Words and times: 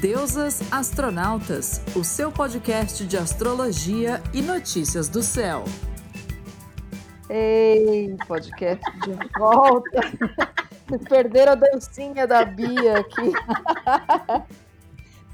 Deusas 0.00 0.62
Astronautas, 0.72 1.82
o 1.94 2.02
seu 2.02 2.32
podcast 2.32 3.06
de 3.06 3.18
astrologia 3.18 4.22
e 4.32 4.40
notícias 4.40 5.10
do 5.10 5.22
céu. 5.22 5.64
Ei, 7.28 8.16
podcast 8.26 8.82
de 9.02 9.12
volta. 9.38 10.00
Vocês 10.88 11.02
perderam 11.06 11.52
a 11.52 11.54
dancinha 11.54 12.26
da 12.26 12.46
Bia 12.46 13.00
aqui. 13.00 13.30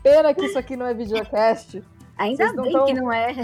Pena 0.02 0.34
que 0.34 0.46
isso 0.46 0.58
aqui 0.58 0.76
não 0.76 0.86
é 0.86 0.92
videocast. 0.92 1.80
Ainda 2.18 2.52
bem 2.52 2.72
tão... 2.72 2.86
que 2.86 2.94
não 2.94 3.12
é. 3.12 3.36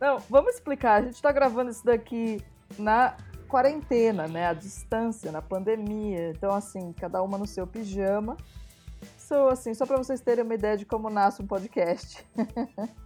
Não, 0.00 0.18
vamos 0.30 0.54
explicar. 0.54 1.02
A 1.02 1.02
gente 1.02 1.16
está 1.16 1.30
gravando 1.30 1.70
isso 1.70 1.84
daqui 1.84 2.42
na 2.78 3.14
quarentena, 3.48 4.26
né? 4.26 4.46
À 4.46 4.54
distância, 4.54 5.30
na 5.30 5.42
pandemia. 5.42 6.30
Então, 6.30 6.54
assim, 6.54 6.94
cada 6.98 7.22
uma 7.22 7.36
no 7.36 7.46
seu 7.46 7.66
pijama. 7.66 8.34
Sou 9.26 9.48
assim, 9.48 9.74
só 9.74 9.84
para 9.84 9.96
vocês 9.96 10.20
terem 10.20 10.44
uma 10.44 10.54
ideia 10.54 10.76
de 10.76 10.86
como 10.86 11.10
nasce 11.10 11.42
um 11.42 11.48
podcast. 11.48 12.24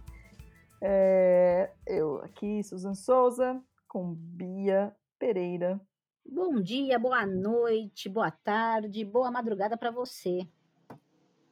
é, 0.79 1.71
eu 1.87 2.21
aqui, 2.21 2.61
Susan 2.61 2.93
Souza, 2.93 3.59
com 3.87 4.13
Bia 4.13 4.95
Pereira. 5.17 5.81
Bom 6.23 6.61
dia, 6.61 6.99
boa 6.99 7.25
noite, 7.25 8.07
boa 8.07 8.29
tarde, 8.29 9.03
boa 9.03 9.31
madrugada 9.31 9.75
para 9.75 9.89
você. 9.89 10.47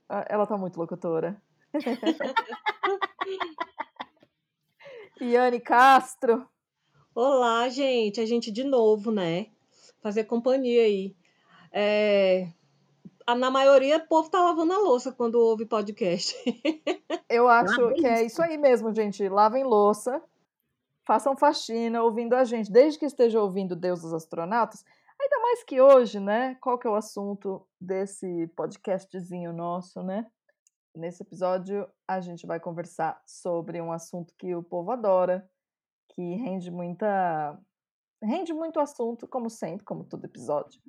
Ah, 0.07 0.23
ela 0.29 0.45
tá 0.45 0.55
muito 0.55 0.77
locutora. 0.77 1.41
Iane 5.19 5.61
Castro. 5.61 6.47
Olá, 7.15 7.67
gente. 7.69 8.21
A 8.21 8.25
gente 8.27 8.51
de 8.51 8.63
novo, 8.63 9.09
né? 9.09 9.47
Fazer 9.99 10.25
companhia 10.25 10.83
aí. 10.83 11.15
É... 11.71 12.53
Na 13.35 13.51
maioria, 13.51 13.97
o 13.97 14.07
povo 14.07 14.29
tá 14.29 14.41
lavando 14.41 14.73
a 14.73 14.77
louça 14.77 15.11
quando 15.11 15.35
ouve 15.35 15.65
podcast. 15.65 16.35
Eu 17.29 17.47
acho 17.47 17.93
que 17.93 18.05
é 18.05 18.23
isso 18.23 18.41
aí 18.41 18.57
mesmo, 18.57 18.93
gente. 18.93 19.27
Lavem 19.29 19.63
louça, 19.63 20.21
façam 21.05 21.35
faxina 21.37 22.01
ouvindo 22.01 22.33
a 22.35 22.43
gente. 22.43 22.71
Desde 22.71 22.97
que 22.97 23.05
esteja 23.05 23.41
ouvindo 23.41 23.75
Deus 23.75 24.01
dos 24.01 24.13
Astronautas, 24.13 24.83
ainda 25.19 25.39
mais 25.39 25.63
que 25.63 25.79
hoje, 25.81 26.19
né? 26.19 26.55
Qual 26.61 26.77
que 26.77 26.87
é 26.87 26.89
o 26.89 26.95
assunto 26.95 27.65
desse 27.79 28.47
podcastzinho 28.55 29.53
nosso, 29.53 30.01
né? 30.01 30.25
Nesse 30.95 31.21
episódio, 31.21 31.87
a 32.07 32.19
gente 32.19 32.47
vai 32.47 32.59
conversar 32.59 33.21
sobre 33.25 33.79
um 33.79 33.91
assunto 33.91 34.33
que 34.37 34.55
o 34.55 34.63
povo 34.63 34.91
adora, 34.91 35.47
que 36.09 36.35
rende 36.35 36.71
muita 36.71 37.59
rende 38.21 38.53
muito 38.53 38.79
assunto, 38.79 39.27
como 39.27 39.49
sempre, 39.49 39.85
como 39.85 40.03
todo 40.03 40.25
episódio, 40.25 40.81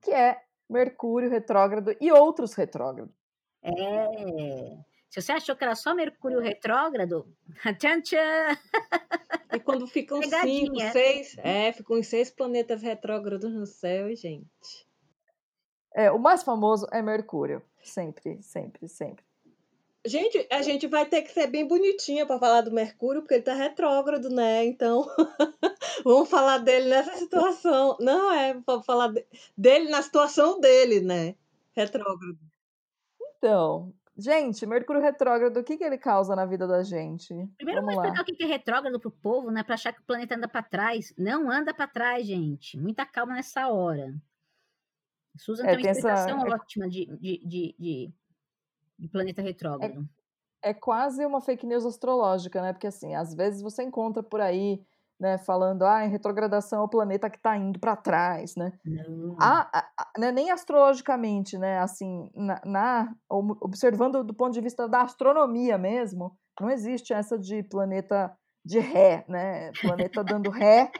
que 0.00 0.12
é 0.12 0.45
Mercúrio 0.68 1.30
retrógrado 1.30 1.96
e 2.00 2.10
outros 2.12 2.54
retrógrados. 2.54 3.14
É. 3.62 4.78
Se 5.08 5.22
você 5.22 5.32
achou 5.32 5.56
que 5.56 5.64
era 5.64 5.74
só 5.74 5.94
Mercúrio 5.94 6.40
retrógrado, 6.40 7.26
tchan 7.80 8.00
tchan! 8.02 8.58
E 9.52 9.60
quando 9.60 9.86
ficam 9.86 10.20
Pegadinha. 10.20 10.66
cinco, 10.66 10.92
seis, 10.92 11.36
é, 11.38 11.72
ficam 11.72 12.02
seis 12.02 12.30
planetas 12.30 12.82
retrógrados 12.82 13.52
no 13.52 13.66
céu, 13.66 14.14
gente. 14.14 14.86
É, 15.94 16.10
o 16.10 16.18
mais 16.18 16.42
famoso 16.42 16.86
é 16.92 17.00
Mercúrio, 17.00 17.62
sempre, 17.82 18.42
sempre, 18.42 18.86
sempre. 18.88 19.25
Gente, 20.06 20.46
a 20.50 20.62
gente 20.62 20.86
vai 20.86 21.04
ter 21.04 21.22
que 21.22 21.32
ser 21.32 21.48
bem 21.48 21.66
bonitinha 21.66 22.24
para 22.24 22.38
falar 22.38 22.60
do 22.60 22.70
Mercúrio, 22.70 23.22
porque 23.22 23.34
ele 23.34 23.42
tá 23.42 23.54
retrógrado, 23.54 24.28
né? 24.30 24.64
Então, 24.64 25.04
vamos 26.04 26.30
falar 26.30 26.58
dele 26.58 26.88
nessa 26.88 27.16
situação. 27.16 27.96
Não, 28.00 28.32
é 28.32 28.54
para 28.54 28.82
falar 28.82 29.12
dele 29.56 29.90
na 29.90 30.00
situação 30.02 30.60
dele, 30.60 31.00
né? 31.00 31.34
Retrógrado. 31.74 32.38
Então, 33.36 33.92
gente, 34.16 34.64
Mercúrio 34.64 35.02
retrógrado, 35.02 35.56
o 35.56 35.64
que, 35.64 35.76
que 35.76 35.84
ele 35.84 35.98
causa 35.98 36.36
na 36.36 36.46
vida 36.46 36.66
da 36.66 36.82
gente? 36.82 37.34
Primeiro, 37.56 37.80
vamos, 37.80 37.96
vamos 37.96 38.08
explicar 38.08 38.22
o 38.22 38.36
que 38.36 38.44
é 38.44 38.46
retrógrado 38.46 39.00
pro 39.00 39.10
povo, 39.10 39.50
né? 39.50 39.64
Para 39.64 39.74
achar 39.74 39.92
que 39.92 40.00
o 40.00 40.04
planeta 40.04 40.36
anda 40.36 40.48
para 40.48 40.62
trás. 40.62 41.12
Não 41.18 41.50
anda 41.50 41.74
para 41.74 41.88
trás, 41.88 42.26
gente. 42.26 42.78
Muita 42.78 43.04
calma 43.04 43.34
nessa 43.34 43.68
hora. 43.68 44.14
Susan 45.36 45.64
é, 45.64 45.74
tem 45.74 45.84
uma 45.84 45.90
explicação 45.90 46.38
essa... 46.38 46.46
É 46.46 46.50
ótima 46.50 46.88
de, 46.88 47.06
de, 47.06 47.38
de, 47.44 47.74
de 47.78 48.12
de 48.98 49.08
planeta 49.08 49.42
retrógrado. 49.42 50.08
É, 50.62 50.70
é 50.70 50.74
quase 50.74 51.24
uma 51.24 51.40
fake 51.40 51.66
news 51.66 51.84
astrológica, 51.84 52.60
né? 52.62 52.72
Porque 52.72 52.86
assim, 52.86 53.14
às 53.14 53.34
vezes 53.34 53.62
você 53.62 53.82
encontra 53.82 54.22
por 54.22 54.40
aí, 54.40 54.82
né, 55.18 55.38
falando, 55.38 55.84
ah, 55.84 56.04
em 56.04 56.10
retrogradação 56.10 56.80
é 56.80 56.84
o 56.84 56.88
planeta 56.88 57.30
que 57.30 57.38
está 57.38 57.56
indo 57.56 57.78
para 57.78 57.96
trás, 57.96 58.54
né? 58.56 58.72
Não. 58.84 59.36
A, 59.40 59.78
a, 59.78 59.88
a, 59.98 60.20
né, 60.20 60.32
nem 60.32 60.50
astrologicamente, 60.50 61.56
né? 61.56 61.78
Assim, 61.78 62.30
na, 62.34 62.60
na, 62.64 63.14
observando 63.28 64.22
do 64.22 64.34
ponto 64.34 64.52
de 64.52 64.60
vista 64.60 64.88
da 64.88 65.02
astronomia 65.02 65.78
mesmo, 65.78 66.36
não 66.60 66.70
existe 66.70 67.12
essa 67.12 67.38
de 67.38 67.62
planeta 67.62 68.36
de 68.64 68.78
ré, 68.78 69.24
né? 69.28 69.70
Planeta 69.80 70.24
dando 70.24 70.50
ré. 70.50 70.90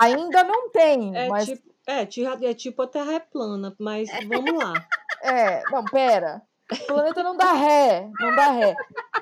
Ainda 0.00 0.44
não 0.44 0.70
tem, 0.70 1.16
é 1.16 1.28
mas. 1.28 1.46
Tipo, 1.46 1.70
é, 1.86 2.02
é 2.02 2.54
tipo 2.54 2.82
a 2.82 2.86
Terra 2.86 3.14
é 3.14 3.20
plana, 3.20 3.74
mas 3.80 4.08
vamos 4.28 4.52
lá. 4.62 4.74
É, 5.22 5.62
não, 5.70 5.84
pera. 5.84 6.42
O 6.72 6.86
planeta 6.86 7.22
não 7.22 7.36
dá 7.36 7.52
ré, 7.52 8.10
não 8.20 8.34
dá 8.36 8.50
ré. 8.50 8.74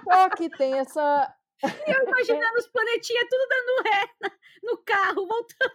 Só 0.05 0.31
que 0.31 0.51
tem 0.51 0.75
essa. 0.79 1.35
Eu 1.87 2.03
imaginando 2.07 2.59
os 2.59 2.69
planetinhas 2.69 3.27
tudo 3.29 3.49
dando 3.49 3.83
ré 3.85 4.09
no 4.63 4.79
carro, 4.79 5.27
voltando. 5.27 5.75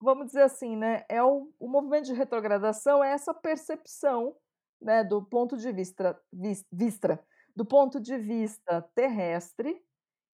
Vamos 0.00 0.26
dizer 0.26 0.42
assim, 0.42 0.76
né? 0.76 1.04
É 1.08 1.22
o, 1.22 1.50
o 1.58 1.66
movimento 1.66 2.04
de 2.04 2.12
retrogradação 2.12 3.02
é 3.02 3.12
essa 3.12 3.32
percepção, 3.32 4.36
né, 4.80 5.02
do 5.02 5.24
ponto 5.24 5.56
de 5.56 5.72
vista, 5.72 6.20
vista 6.70 7.18
do 7.56 7.64
ponto 7.64 8.00
de 8.00 8.18
vista 8.18 8.82
terrestre, 8.94 9.82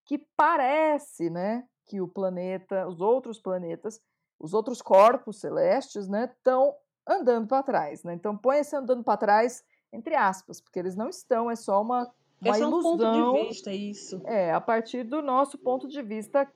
que 0.04 0.18
parece, 0.36 1.30
né, 1.30 1.64
que 1.86 2.00
o 2.00 2.08
planeta, 2.08 2.88
os 2.88 3.00
outros 3.00 3.40
planetas, 3.40 4.00
os 4.40 4.54
outros 4.54 4.82
corpos 4.82 5.38
celestes, 5.38 6.08
né, 6.08 6.24
estão 6.24 6.74
andando 7.10 7.47
para 7.47 7.62
trás, 7.62 8.04
né? 8.04 8.15
Então 8.15 8.37
põe 8.37 8.59
esse 8.59 8.76
andando 8.76 9.03
para 9.03 9.16
trás 9.16 9.65
entre 9.93 10.15
aspas, 10.15 10.60
porque 10.60 10.78
eles 10.78 10.94
não 10.94 11.09
estão, 11.09 11.50
é 11.50 11.56
só 11.56 11.82
uma, 11.82 12.12
uma 12.41 12.56
é 12.56 12.60
ilusão. 12.60 12.78
Um 12.78 12.98
ponto 12.98 13.43
de 13.43 13.48
vista, 13.48 13.72
isso. 13.72 14.22
É, 14.25 14.53
a 14.53 14.60
partir 14.60 15.04
do 15.04 15.21
nosso 15.21 15.59
ponto 15.59 15.88
de 15.88 16.03
vista. 16.03 16.50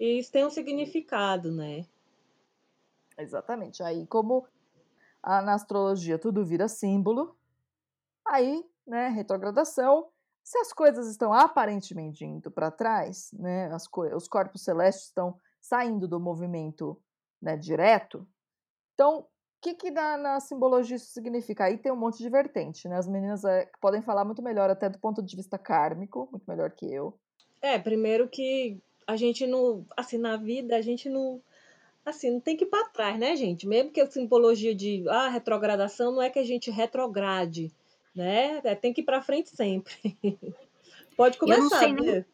E 0.00 0.18
isso 0.18 0.32
tem 0.32 0.44
um 0.44 0.50
significado, 0.50 1.52
né? 1.52 1.84
Exatamente. 3.18 3.82
Aí, 3.82 4.06
como 4.06 4.46
a, 5.22 5.42
na 5.42 5.54
astrologia 5.54 6.18
tudo 6.18 6.44
vira 6.44 6.68
símbolo, 6.68 7.36
aí, 8.26 8.64
né, 8.86 9.08
retrogradação. 9.08 10.08
Se 10.42 10.56
as 10.58 10.72
coisas 10.72 11.08
estão 11.08 11.30
aparentemente 11.30 12.24
indo 12.24 12.50
para 12.50 12.70
trás, 12.70 13.30
né, 13.34 13.66
as 13.66 13.86
os 14.14 14.26
corpos 14.26 14.62
celestes 14.62 15.06
estão 15.06 15.38
saindo 15.60 16.08
do 16.08 16.18
movimento 16.18 16.98
né, 17.42 17.54
direto, 17.54 18.26
então 18.94 19.26
o 19.58 19.60
que, 19.60 19.74
que 19.74 19.90
na, 19.90 20.16
na, 20.16 20.40
simbologia 20.40 20.96
isso 20.96 21.12
significa? 21.12 21.64
Aí 21.64 21.76
tem 21.76 21.90
um 21.90 21.96
monte 21.96 22.18
de 22.18 22.30
vertente, 22.30 22.86
né? 22.86 22.96
As 22.96 23.08
meninas 23.08 23.44
é, 23.44 23.68
podem 23.80 24.00
falar 24.00 24.24
muito 24.24 24.40
melhor, 24.40 24.70
até 24.70 24.88
do 24.88 25.00
ponto 25.00 25.20
de 25.20 25.34
vista 25.34 25.58
kármico, 25.58 26.28
muito 26.30 26.44
melhor 26.46 26.70
que 26.70 26.86
eu. 26.86 27.12
É, 27.60 27.76
primeiro 27.76 28.28
que 28.28 28.78
a 29.04 29.16
gente 29.16 29.48
não, 29.48 29.84
assim, 29.96 30.16
na 30.16 30.36
vida, 30.36 30.76
a 30.76 30.80
gente 30.80 31.08
não, 31.08 31.42
assim, 32.06 32.30
não 32.30 32.40
tem 32.40 32.56
que 32.56 32.64
ir 32.64 32.68
para 32.68 32.88
trás, 32.88 33.18
né, 33.18 33.34
gente? 33.34 33.66
Mesmo 33.66 33.90
que 33.90 34.00
a 34.00 34.08
simbologia 34.08 34.72
de, 34.72 35.04
ah, 35.08 35.28
retrogradação 35.28 36.12
não 36.12 36.22
é 36.22 36.30
que 36.30 36.38
a 36.38 36.44
gente 36.44 36.70
retrograde, 36.70 37.72
né? 38.14 38.60
É, 38.62 38.76
tem 38.76 38.92
que 38.92 39.00
ir 39.00 39.04
para 39.04 39.20
frente 39.20 39.50
sempre. 39.50 39.92
Pode 41.16 41.36
começar, 41.36 41.58
eu 41.58 41.68
não 41.68 41.78
sei 41.78 41.92
nem, 41.92 42.24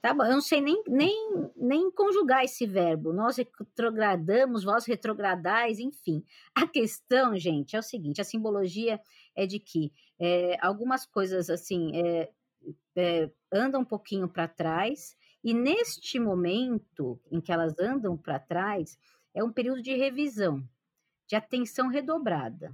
Tá 0.00 0.14
bom, 0.14 0.24
eu 0.24 0.32
não 0.32 0.40
sei 0.40 0.60
nem, 0.60 0.80
nem, 0.86 1.50
nem 1.56 1.90
conjugar 1.90 2.44
esse 2.44 2.64
verbo. 2.66 3.12
Nós 3.12 3.36
retrogradamos, 3.36 4.62
vós 4.62 4.86
retrogradais, 4.86 5.80
enfim. 5.80 6.24
A 6.54 6.68
questão, 6.68 7.36
gente, 7.36 7.74
é 7.74 7.78
o 7.80 7.82
seguinte: 7.82 8.20
a 8.20 8.24
simbologia 8.24 9.00
é 9.34 9.44
de 9.44 9.58
que 9.58 9.92
é, 10.18 10.56
algumas 10.60 11.04
coisas 11.04 11.50
assim 11.50 11.90
é, 11.96 12.30
é, 12.96 13.30
andam 13.52 13.80
um 13.80 13.84
pouquinho 13.84 14.28
para 14.28 14.46
trás, 14.46 15.16
e 15.42 15.52
neste 15.52 16.20
momento 16.20 17.20
em 17.30 17.40
que 17.40 17.50
elas 17.50 17.74
andam 17.78 18.16
para 18.16 18.38
trás, 18.38 18.96
é 19.34 19.42
um 19.42 19.52
período 19.52 19.82
de 19.82 19.94
revisão, 19.96 20.62
de 21.26 21.34
atenção 21.34 21.88
redobrada. 21.88 22.72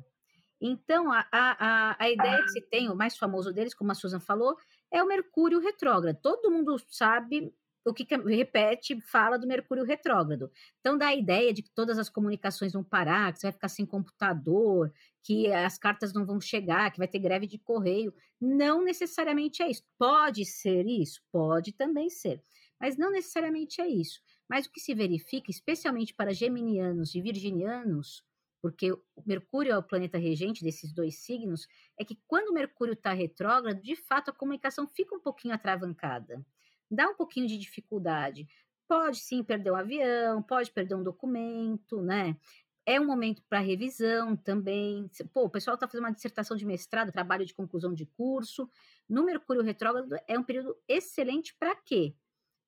Então, 0.61 1.13
a, 1.13 1.27
a, 1.31 1.97
a 1.99 2.11
ideia 2.11 2.43
que 2.43 2.49
se 2.49 2.61
tem, 2.63 2.89
o 2.89 2.97
mais 2.97 3.17
famoso 3.17 3.53
deles, 3.53 3.75
como 3.75 3.93
a 3.93 3.95
Susan 3.95 4.21
falou, 4.21 4.57
é 4.95 5.03
o 5.03 5.09
Mercúrio 5.09 5.59
retrógrado. 5.59 6.17
Todo 6.23 6.53
mundo 6.53 6.77
sabe 6.89 7.53
o 7.85 7.93
que 7.93 8.07
repete, 8.17 8.99
fala 9.03 9.37
do 9.37 9.47
Mercúrio 9.47 9.85
retrógrado. 9.85 10.51
Então 10.81 10.97
dá 10.97 11.09
a 11.09 11.15
ideia 11.15 11.53
de 11.53 11.63
que 11.63 11.71
todas 11.71 11.99
as 11.99 12.09
comunicações 12.09 12.73
vão 12.73 12.85
parar, 12.85 13.33
que 13.33 13.41
você 13.41 13.49
vai 13.49 13.53
ficar 13.53 13.69
sem 13.69 13.85
computador, 13.85 14.93
que 15.23 15.53
as 15.53 15.77
cartas 15.77 16.13
não 16.15 16.25
vão 16.25 16.41
chegar, 16.41 16.93
que 16.93 16.99
vai 16.99 17.09
ter 17.09 17.19
greve 17.19 17.47
de 17.47 17.59
correio. 17.59 18.15
Não 18.41 18.85
necessariamente 18.85 19.63
é 19.63 19.69
isso. 19.69 19.83
Pode 19.99 20.45
ser 20.45 20.87
isso? 20.87 21.21
Pode 21.33 21.73
também 21.73 22.09
ser. 22.09 22.41
Mas 22.81 22.97
não 22.97 23.11
necessariamente 23.11 23.81
é 23.81 23.89
isso. 23.89 24.21
Mas 24.49 24.67
o 24.67 24.73
que 24.73 24.81
se 24.81 24.95
verifica, 24.95 25.51
especialmente 25.51 26.15
para 26.15 26.33
geminianos 26.33 27.15
e 27.15 27.21
virginianos, 27.21 28.23
porque 28.65 28.97
Mercúrio 29.27 29.73
é 29.73 29.77
o 29.77 29.83
planeta 29.83 30.17
regente 30.17 30.65
desses 30.65 30.91
dois 30.91 31.19
signos, 31.19 31.69
é 31.99 32.03
que 32.03 32.19
quando 32.27 32.49
o 32.49 32.55
Mercúrio 32.55 32.95
está 32.95 33.13
retrógrado, 33.13 33.83
de 33.83 33.95
fato 33.95 34.31
a 34.31 34.33
comunicação 34.33 34.89
fica 34.89 35.15
um 35.15 35.21
pouquinho 35.21 35.53
atravancada, 35.53 36.43
dá 36.91 37.11
um 37.11 37.15
pouquinho 37.15 37.47
de 37.47 37.59
dificuldade. 37.59 38.49
Pode 38.89 39.19
sim 39.19 39.45
perder 39.45 39.71
um 39.71 39.77
avião, 39.77 40.43
pode 40.43 40.71
perder 40.71 40.95
um 40.95 41.03
documento, 41.03 42.01
né? 42.01 42.39
É 42.87 42.99
um 42.99 43.05
momento 43.05 43.43
para 43.51 43.59
revisão 43.59 44.35
também. 44.35 45.11
Pô, 45.35 45.45
o 45.45 45.51
pessoal 45.51 45.75
está 45.75 45.87
fazendo 45.87 46.05
uma 46.07 46.13
dissertação 46.13 46.57
de 46.57 46.65
mestrado, 46.65 47.13
trabalho 47.13 47.45
de 47.45 47.53
conclusão 47.53 47.93
de 47.93 48.07
curso. 48.07 48.67
No 49.07 49.27
Mercúrio 49.27 49.63
retrógrado 49.63 50.17
é 50.27 50.39
um 50.39 50.43
período 50.43 50.75
excelente 50.89 51.55
para 51.59 51.77
quê? 51.77 52.15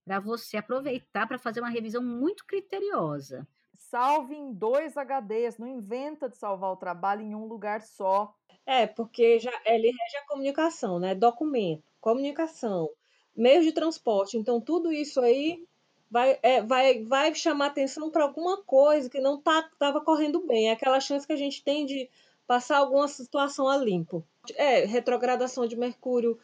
Para 0.04 0.20
você 0.20 0.58
aproveitar 0.58 1.26
para 1.26 1.38
fazer 1.38 1.60
uma 1.60 1.70
revisão 1.70 2.02
muito 2.02 2.44
criteriosa 2.44 3.48
salve 3.82 4.34
em 4.34 4.52
dois 4.52 4.96
HDs, 4.96 5.58
não 5.58 5.66
inventa 5.66 6.28
de 6.28 6.36
salvar 6.36 6.72
o 6.72 6.76
trabalho 6.76 7.22
em 7.22 7.34
um 7.34 7.46
lugar 7.46 7.82
só. 7.82 8.34
É, 8.64 8.86
porque 8.86 9.38
já 9.38 9.52
ele 9.64 9.88
rege 9.88 10.16
a 10.18 10.26
comunicação, 10.26 10.98
né? 10.98 11.14
Documento, 11.14 11.84
comunicação, 12.00 12.90
meios 13.36 13.64
de 13.64 13.72
transporte. 13.72 14.36
Então, 14.36 14.60
tudo 14.60 14.92
isso 14.92 15.20
aí 15.20 15.64
vai, 16.10 16.38
é, 16.42 16.62
vai, 16.62 17.04
vai 17.04 17.34
chamar 17.34 17.66
atenção 17.66 18.10
para 18.10 18.24
alguma 18.24 18.62
coisa 18.62 19.08
que 19.10 19.20
não 19.20 19.38
estava 19.38 19.68
tá, 19.78 20.00
correndo 20.00 20.46
bem. 20.46 20.68
É 20.68 20.72
aquela 20.72 21.00
chance 21.00 21.26
que 21.26 21.32
a 21.32 21.36
gente 21.38 21.62
tem 21.62 21.86
de 21.86 22.08
passar 22.46 22.78
alguma 22.78 23.08
situação 23.08 23.68
a 23.68 23.76
limpo. 23.76 24.24
É, 24.54 24.84
retrogradação 24.84 25.66
de 25.66 25.76
Mercúrio. 25.76 26.38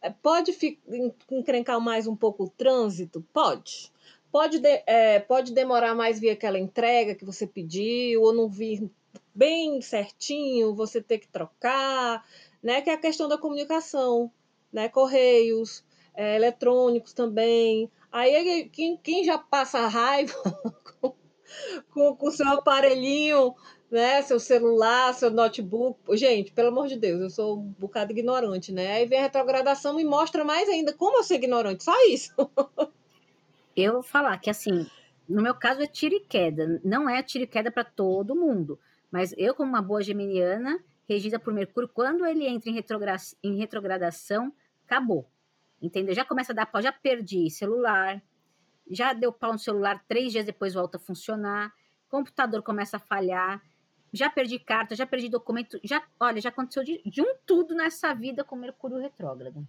É, 0.00 0.10
pode 0.10 0.56
encrencar 1.30 1.80
mais 1.80 2.06
um 2.06 2.14
pouco 2.14 2.44
o 2.44 2.50
trânsito? 2.50 3.24
Pode. 3.32 3.92
Pode, 4.30 4.58
de, 4.58 4.82
é, 4.86 5.18
pode 5.20 5.52
demorar 5.52 5.94
mais 5.94 6.20
vir 6.20 6.30
aquela 6.30 6.58
entrega 6.58 7.14
que 7.14 7.24
você 7.24 7.46
pediu, 7.46 8.22
ou 8.22 8.32
não 8.34 8.48
vir 8.48 8.90
bem 9.34 9.80
certinho, 9.80 10.74
você 10.74 11.00
ter 11.00 11.18
que 11.18 11.28
trocar, 11.28 12.24
né? 12.62 12.82
Que 12.82 12.90
é 12.90 12.94
a 12.94 12.98
questão 12.98 13.28
da 13.28 13.38
comunicação, 13.38 14.30
né? 14.72 14.88
Correios, 14.88 15.84
é, 16.14 16.36
eletrônicos 16.36 17.12
também. 17.12 17.90
Aí 18.10 18.68
quem, 18.70 18.96
quem 18.96 19.24
já 19.24 19.38
passa 19.38 19.86
raiva 19.86 20.34
com, 21.90 22.16
o 22.20 22.30
seu 22.30 22.48
aparelhinho, 22.48 23.54
né? 23.90 24.20
Seu 24.22 24.40
celular, 24.40 25.14
seu 25.14 25.30
notebook. 25.30 26.00
Gente, 26.16 26.52
pelo 26.52 26.68
amor 26.68 26.88
de 26.88 26.96
Deus, 26.96 27.20
eu 27.20 27.30
sou 27.30 27.58
um 27.58 27.74
bocado 27.78 28.12
ignorante, 28.12 28.72
né? 28.72 28.92
Aí 28.92 29.06
vem 29.06 29.20
a 29.20 29.22
retrogradação 29.22 29.98
e 30.00 30.04
mostra 30.04 30.44
mais 30.44 30.68
ainda 30.68 30.92
como 30.92 31.18
eu 31.18 31.24
sou 31.24 31.36
ignorante. 31.36 31.84
Só 31.84 31.94
isso. 32.06 32.32
Eu 33.76 33.94
vou 33.94 34.02
falar 34.02 34.36
que, 34.38 34.50
assim, 34.50 34.86
no 35.28 35.42
meu 35.42 35.54
caso 35.54 35.82
é 35.82 35.86
tiro 35.86 36.14
e 36.14 36.20
queda. 36.20 36.80
Não 36.84 37.08
é 37.08 37.22
tiro 37.22 37.44
e 37.44 37.46
queda 37.46 37.70
para 37.70 37.84
todo 37.84 38.34
mundo. 38.34 38.78
Mas 39.10 39.34
eu, 39.36 39.54
como 39.54 39.68
uma 39.68 39.82
boa 39.82 40.02
geminiana, 40.02 40.78
regida 41.08 41.38
por 41.38 41.52
Mercúrio, 41.52 41.88
quando 41.88 42.26
ele 42.26 42.46
entra 42.46 42.70
em, 42.70 42.74
retrogra 42.74 43.16
em 43.42 43.56
retrogradação, 43.56 44.52
acabou. 44.84 45.30
Entendeu? 45.80 46.14
Já 46.14 46.24
começa 46.24 46.52
a 46.52 46.54
dar 46.54 46.66
pau, 46.66 46.82
já 46.82 46.92
perdi 46.92 47.48
celular, 47.50 48.22
já 48.90 49.12
deu 49.12 49.32
pau 49.32 49.52
no 49.52 49.58
celular, 49.58 50.04
três 50.08 50.32
dias 50.32 50.44
depois 50.44 50.74
volta 50.74 50.96
a 50.96 51.00
funcionar, 51.00 51.72
computador 52.08 52.62
começa 52.62 52.96
a 52.96 53.00
falhar, 53.00 53.62
já 54.12 54.28
perdi 54.28 54.58
carta, 54.58 54.96
já 54.96 55.06
perdi 55.06 55.28
documento, 55.28 55.78
já, 55.84 56.02
olha, 56.18 56.40
já 56.40 56.48
aconteceu 56.48 56.82
de, 56.82 57.02
de 57.04 57.22
um 57.22 57.34
tudo 57.46 57.74
nessa 57.74 58.12
vida 58.14 58.42
com 58.42 58.56
Mercúrio 58.56 58.98
retrógrado. 58.98 59.66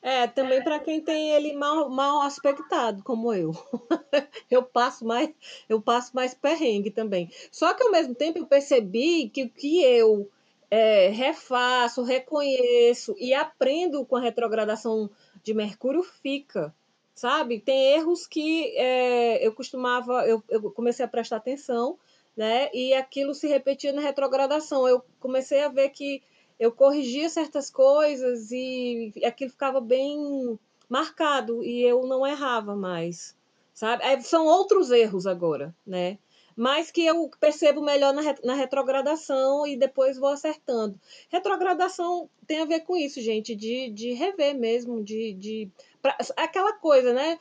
É, 0.00 0.28
também 0.28 0.62
para 0.62 0.78
quem 0.78 1.00
tem 1.00 1.30
ele 1.30 1.54
mal, 1.54 1.88
mal 1.90 2.22
aspectado, 2.22 3.02
como 3.02 3.32
eu. 3.32 3.52
eu 4.50 4.62
passo 4.62 5.04
mais, 5.04 5.30
eu 5.68 5.80
passo 5.80 6.14
mais 6.14 6.34
perrengue 6.34 6.90
também. 6.90 7.30
Só 7.50 7.74
que 7.74 7.82
ao 7.82 7.90
mesmo 7.90 8.14
tempo 8.14 8.38
eu 8.38 8.46
percebi 8.46 9.28
que 9.28 9.42
o 9.42 9.50
que 9.50 9.82
eu 9.82 10.30
é, 10.70 11.08
refaço, 11.08 12.02
reconheço 12.02 13.14
e 13.18 13.34
aprendo 13.34 14.04
com 14.04 14.16
a 14.16 14.20
retrogradação 14.20 15.10
de 15.42 15.52
Mercúrio 15.52 16.02
fica, 16.02 16.74
sabe? 17.14 17.58
Tem 17.58 17.94
erros 17.94 18.26
que 18.26 18.76
é, 18.76 19.44
eu 19.44 19.52
costumava, 19.52 20.26
eu, 20.26 20.42
eu 20.48 20.70
comecei 20.70 21.04
a 21.04 21.08
prestar 21.08 21.36
atenção, 21.36 21.98
né? 22.36 22.70
E 22.72 22.94
aquilo 22.94 23.34
se 23.34 23.48
repetia 23.48 23.92
na 23.92 24.02
retrogradação. 24.02 24.86
Eu 24.86 25.02
comecei 25.18 25.62
a 25.62 25.68
ver 25.68 25.88
que 25.90 26.22
eu 26.58 26.72
corrigia 26.72 27.28
certas 27.28 27.70
coisas 27.70 28.50
e 28.50 29.12
aquilo 29.24 29.50
ficava 29.50 29.80
bem 29.80 30.58
marcado 30.88 31.62
e 31.62 31.82
eu 31.82 32.06
não 32.06 32.26
errava 32.26 32.74
mais, 32.74 33.36
sabe? 33.72 34.02
É, 34.04 34.20
são 34.20 34.46
outros 34.46 34.90
erros 34.90 35.26
agora, 35.26 35.74
né? 35.86 36.18
Mas 36.56 36.90
que 36.90 37.06
eu 37.06 37.30
percebo 37.38 37.80
melhor 37.80 38.12
na, 38.12 38.22
na 38.42 38.54
retrogradação 38.54 39.64
e 39.64 39.76
depois 39.76 40.18
vou 40.18 40.30
acertando. 40.30 40.98
Retrogradação 41.28 42.28
tem 42.48 42.60
a 42.60 42.64
ver 42.64 42.80
com 42.80 42.96
isso, 42.96 43.20
gente, 43.20 43.54
de, 43.54 43.90
de 43.90 44.12
rever 44.12 44.58
mesmo, 44.58 45.04
de, 45.04 45.34
de 45.34 45.70
pra, 46.02 46.16
aquela 46.36 46.72
coisa, 46.72 47.12
né? 47.12 47.38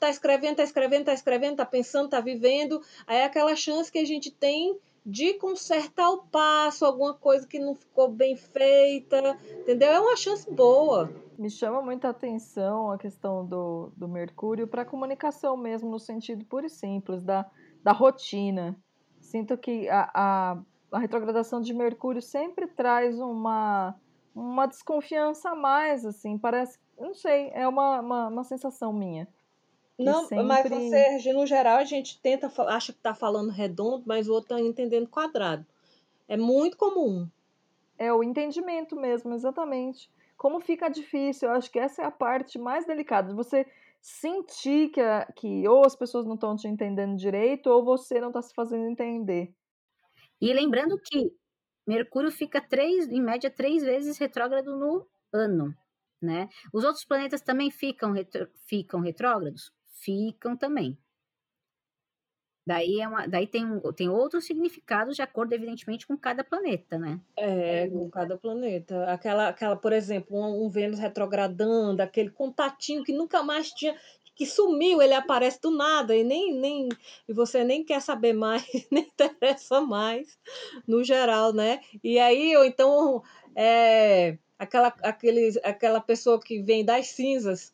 Tá 0.00 0.08
escrevendo, 0.08 0.56
tá 0.56 0.62
escrevendo, 0.62 1.04
tá 1.04 1.12
escrevendo, 1.12 1.56
tá 1.56 1.66
pensando, 1.66 2.08
tá 2.08 2.20
vivendo. 2.20 2.80
Aí 3.06 3.18
é 3.18 3.24
aquela 3.24 3.54
chance 3.54 3.92
que 3.92 3.98
a 3.98 4.06
gente 4.06 4.30
tem 4.30 4.78
de 5.04 5.34
consertar 5.34 6.10
o 6.10 6.22
passo, 6.22 6.84
alguma 6.84 7.12
coisa 7.12 7.46
que 7.46 7.58
não 7.58 7.74
ficou 7.74 8.08
bem 8.08 8.36
feita, 8.36 9.36
entendeu? 9.60 9.92
É 9.92 10.00
uma 10.00 10.16
chance 10.16 10.50
boa. 10.50 11.12
Me 11.38 11.50
chama 11.50 11.82
muita 11.82 12.08
atenção 12.08 12.90
a 12.90 12.96
questão 12.96 13.44
do, 13.44 13.92
do 13.96 14.08
Mercúrio 14.08 14.66
para 14.66 14.84
comunicação 14.84 15.56
mesmo, 15.56 15.90
no 15.90 15.98
sentido 15.98 16.44
puro 16.46 16.66
e 16.66 16.70
simples, 16.70 17.22
da, 17.22 17.44
da 17.82 17.92
rotina. 17.92 18.76
Sinto 19.20 19.58
que 19.58 19.88
a, 19.90 20.10
a, 20.14 20.58
a 20.92 20.98
retrogradação 20.98 21.60
de 21.60 21.74
Mercúrio 21.74 22.22
sempre 22.22 22.66
traz 22.66 23.18
uma, 23.20 23.94
uma 24.34 24.66
desconfiança 24.66 25.50
a 25.50 25.54
mais, 25.54 26.06
assim, 26.06 26.38
parece, 26.38 26.78
não 26.98 27.12
sei, 27.12 27.50
é 27.52 27.68
uma, 27.68 28.00
uma, 28.00 28.28
uma 28.28 28.44
sensação 28.44 28.92
minha. 28.92 29.28
Não, 29.98 30.26
sempre... 30.26 30.44
mas 30.44 30.68
você, 30.68 31.32
no 31.32 31.46
geral, 31.46 31.78
a 31.78 31.84
gente 31.84 32.20
tenta, 32.20 32.50
acha 32.68 32.92
que 32.92 32.98
está 32.98 33.14
falando 33.14 33.50
redondo, 33.50 34.02
mas 34.06 34.28
o 34.28 34.32
outro 34.32 34.56
está 34.56 34.66
entendendo 34.66 35.08
quadrado. 35.08 35.64
É 36.26 36.36
muito 36.36 36.76
comum. 36.76 37.28
É 37.96 38.12
o 38.12 38.22
entendimento 38.22 38.96
mesmo, 38.96 39.34
exatamente. 39.34 40.10
Como 40.36 40.60
fica 40.60 40.88
difícil, 40.88 41.48
eu 41.48 41.54
acho 41.54 41.70
que 41.70 41.78
essa 41.78 42.02
é 42.02 42.04
a 42.04 42.10
parte 42.10 42.58
mais 42.58 42.84
delicada. 42.86 43.32
Você 43.34 43.66
sentir 44.00 44.90
que, 44.90 45.00
a, 45.00 45.24
que 45.34 45.66
ou 45.68 45.86
as 45.86 45.94
pessoas 45.94 46.26
não 46.26 46.34
estão 46.34 46.56
te 46.56 46.68
entendendo 46.68 47.16
direito, 47.16 47.70
ou 47.70 47.84
você 47.84 48.20
não 48.20 48.28
está 48.28 48.42
se 48.42 48.52
fazendo 48.52 48.84
entender. 48.84 49.54
E 50.40 50.52
lembrando 50.52 50.98
que 50.98 51.32
Mercúrio 51.86 52.30
fica 52.30 52.60
três, 52.60 53.08
em 53.08 53.22
média, 53.22 53.50
três 53.50 53.82
vezes 53.82 54.18
retrógrado 54.18 54.76
no 54.76 55.06
ano. 55.32 55.74
Né? 56.20 56.48
Os 56.72 56.84
outros 56.84 57.04
planetas 57.04 57.42
também 57.42 57.70
ficam, 57.70 58.12
retro, 58.12 58.48
ficam 58.66 59.00
retrógrados? 59.00 59.72
Ficam 60.04 60.56
também. 60.56 60.98
Daí, 62.66 62.98
é 62.98 63.06
uma, 63.06 63.26
daí 63.26 63.46
tem, 63.46 63.66
um, 63.66 63.80
tem 63.92 64.08
outros 64.08 64.46
significados 64.46 65.16
de 65.16 65.22
acordo, 65.22 65.52
evidentemente, 65.52 66.06
com 66.06 66.16
cada 66.16 66.42
planeta, 66.42 66.98
né? 66.98 67.20
É, 67.36 67.86
com 67.88 68.08
cada 68.08 68.38
planeta. 68.38 69.04
Aquela, 69.04 69.48
aquela 69.48 69.76
por 69.76 69.92
exemplo, 69.92 70.38
um, 70.38 70.64
um 70.64 70.70
Vênus 70.70 70.98
retrogradando, 70.98 72.02
aquele 72.02 72.30
contatinho 72.30 73.04
que 73.04 73.12
nunca 73.12 73.42
mais 73.42 73.70
tinha, 73.70 73.94
que 74.34 74.46
sumiu, 74.46 75.02
ele 75.02 75.12
aparece 75.12 75.60
do 75.60 75.70
nada 75.70 76.16
e 76.16 76.24
nem, 76.24 76.54
nem 76.54 76.88
e 77.28 77.34
você 77.34 77.62
nem 77.62 77.84
quer 77.84 78.00
saber 78.00 78.32
mais, 78.32 78.64
nem 78.90 79.04
interessa 79.04 79.82
mais, 79.82 80.38
no 80.88 81.04
geral, 81.04 81.52
né? 81.52 81.80
E 82.02 82.18
aí, 82.18 82.56
ou 82.56 82.64
então, 82.64 83.22
é, 83.54 84.38
aquela, 84.58 84.88
aquele, 85.02 85.60
aquela 85.62 86.00
pessoa 86.00 86.40
que 86.40 86.62
vem 86.62 86.82
das 86.82 87.08
cinzas, 87.08 87.73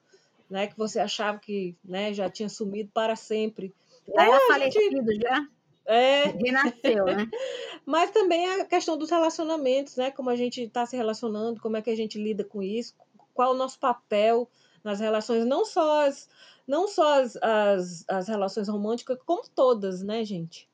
né, 0.50 0.66
que 0.66 0.76
você 0.76 0.98
achava 0.98 1.38
que 1.38 1.76
né, 1.84 2.12
já 2.12 2.28
tinha 2.28 2.48
sumido 2.48 2.90
para 2.92 3.14
sempre. 3.14 3.72
Já 4.14 4.24
era 4.26 4.46
falecido, 4.48 5.12
gente... 5.12 5.22
já? 5.22 5.46
É. 5.86 6.24
Renasceu, 6.24 7.04
né? 7.06 7.26
Mas 7.86 8.10
também 8.10 8.46
a 8.48 8.64
questão 8.64 8.98
dos 8.98 9.10
relacionamentos, 9.10 9.96
né? 9.96 10.10
Como 10.10 10.28
a 10.28 10.36
gente 10.36 10.62
está 10.62 10.84
se 10.84 10.96
relacionando, 10.96 11.60
como 11.60 11.76
é 11.76 11.82
que 11.82 11.90
a 11.90 11.96
gente 11.96 12.18
lida 12.18 12.44
com 12.44 12.62
isso, 12.62 12.94
qual 13.32 13.52
o 13.52 13.56
nosso 13.56 13.78
papel 13.78 14.50
nas 14.82 15.00
relações, 15.00 15.44
não 15.44 15.64
só 15.64 16.06
as, 16.06 16.28
não 16.66 16.88
só 16.88 17.20
as, 17.20 17.36
as, 17.36 18.04
as 18.08 18.28
relações 18.28 18.68
românticas, 18.68 19.18
como 19.24 19.42
todas, 19.54 20.02
né, 20.02 20.24
gente? 20.24 20.68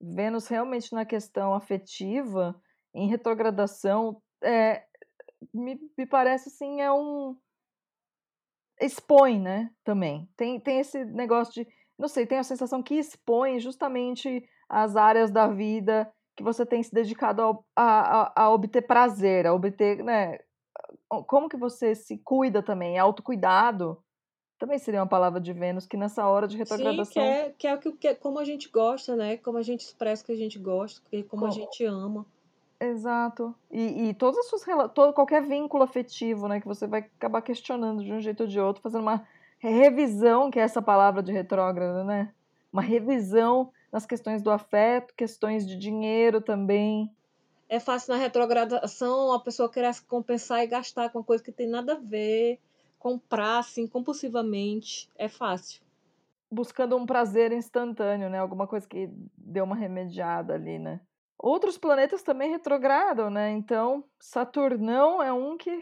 Vênus 0.00 0.46
realmente 0.46 0.92
na 0.92 1.04
questão 1.04 1.54
afetiva, 1.54 2.54
em 2.94 3.08
retrogradação, 3.08 4.20
é, 4.40 4.84
me, 5.52 5.80
me 5.96 6.06
parece 6.06 6.48
assim, 6.48 6.80
é 6.80 6.92
um 6.92 7.36
expõe, 8.80 9.40
né, 9.40 9.70
também. 9.84 10.28
Tem, 10.36 10.60
tem 10.60 10.80
esse 10.80 11.04
negócio 11.04 11.54
de, 11.54 11.68
não 11.98 12.08
sei, 12.08 12.26
tem 12.26 12.38
a 12.38 12.44
sensação 12.44 12.82
que 12.82 12.94
expõe 12.94 13.58
justamente 13.58 14.48
as 14.68 14.96
áreas 14.96 15.30
da 15.30 15.48
vida 15.48 16.10
que 16.36 16.42
você 16.42 16.64
tem 16.64 16.82
se 16.82 16.92
dedicado 16.94 17.42
a, 17.42 17.58
a, 17.76 18.42
a 18.44 18.50
obter 18.50 18.82
prazer, 18.82 19.46
a 19.46 19.52
obter, 19.54 20.04
né, 20.04 20.38
como 21.26 21.48
que 21.48 21.56
você 21.56 21.94
se 21.94 22.18
cuida 22.18 22.62
também, 22.62 22.98
autocuidado, 22.98 24.02
Também 24.58 24.78
seria 24.78 25.00
uma 25.00 25.08
palavra 25.08 25.40
de 25.40 25.52
Vênus 25.52 25.86
que 25.86 25.96
nessa 25.96 26.26
hora 26.26 26.48
de 26.48 26.56
retrogradação. 26.56 27.04
Sim, 27.04 27.12
que 27.12 27.20
é, 27.20 27.50
que 27.50 27.66
é 27.68 27.74
o 27.74 27.78
que, 27.78 27.92
que, 27.92 28.14
como 28.16 28.40
a 28.40 28.44
gente 28.44 28.68
gosta, 28.68 29.14
né? 29.14 29.36
Como 29.36 29.56
a 29.56 29.62
gente 29.62 29.82
expressa 29.82 30.24
que 30.24 30.32
a 30.32 30.36
gente 30.36 30.58
gosta, 30.58 31.00
como, 31.10 31.24
como 31.28 31.46
a 31.46 31.50
gente 31.50 31.84
ama. 31.84 32.26
Exato. 32.80 33.54
E, 33.70 34.08
e 34.08 34.14
todas 34.14 34.38
as 34.38 34.46
suas 34.46 34.62
todo, 34.94 35.12
qualquer 35.12 35.42
vínculo 35.42 35.82
afetivo, 35.82 36.46
né? 36.46 36.60
Que 36.60 36.66
você 36.66 36.86
vai 36.86 37.00
acabar 37.00 37.42
questionando 37.42 38.04
de 38.04 38.12
um 38.12 38.20
jeito 38.20 38.42
ou 38.42 38.46
de 38.46 38.60
outro, 38.60 38.82
fazendo 38.82 39.02
uma 39.02 39.26
revisão, 39.58 40.50
que 40.50 40.60
é 40.60 40.62
essa 40.62 40.80
palavra 40.80 41.22
de 41.22 41.32
retrógrada, 41.32 42.04
né? 42.04 42.32
Uma 42.72 42.82
revisão 42.82 43.72
nas 43.90 44.06
questões 44.06 44.42
do 44.42 44.50
afeto, 44.50 45.14
questões 45.16 45.66
de 45.66 45.76
dinheiro 45.76 46.40
também. 46.40 47.10
É 47.68 47.80
fácil 47.80 48.14
na 48.14 48.20
retrogradação 48.20 49.32
a 49.32 49.40
pessoa 49.40 49.70
querer 49.70 49.92
se 49.92 50.04
compensar 50.04 50.62
e 50.62 50.66
gastar 50.66 51.10
com 51.10 51.22
coisa 51.22 51.42
que 51.42 51.52
tem 51.52 51.68
nada 51.68 51.94
a 51.94 51.96
ver 51.96 52.60
comprar 52.98 53.58
assim 53.58 53.86
compulsivamente 53.86 55.08
é 55.16 55.28
fácil. 55.28 55.80
Buscando 56.50 56.96
um 56.96 57.06
prazer 57.06 57.52
instantâneo, 57.52 58.30
né? 58.30 58.38
Alguma 58.38 58.66
coisa 58.66 58.86
que 58.86 59.10
deu 59.36 59.64
uma 59.64 59.76
remediada 59.76 60.54
ali, 60.54 60.78
né? 60.78 61.00
Outros 61.38 61.78
planetas 61.78 62.22
também 62.22 62.50
retrogradam, 62.50 63.30
né? 63.30 63.50
Então, 63.50 64.04
Saturnão 64.18 65.22
é 65.22 65.32
um 65.32 65.56
que, 65.56 65.80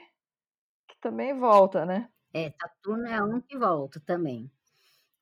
que 0.86 0.98
também 1.00 1.32
volta, 1.38 1.86
né? 1.86 2.10
É, 2.34 2.52
Saturno 2.60 3.06
é 3.06 3.22
um 3.22 3.40
que 3.40 3.56
volta 3.56 3.98
também. 4.00 4.50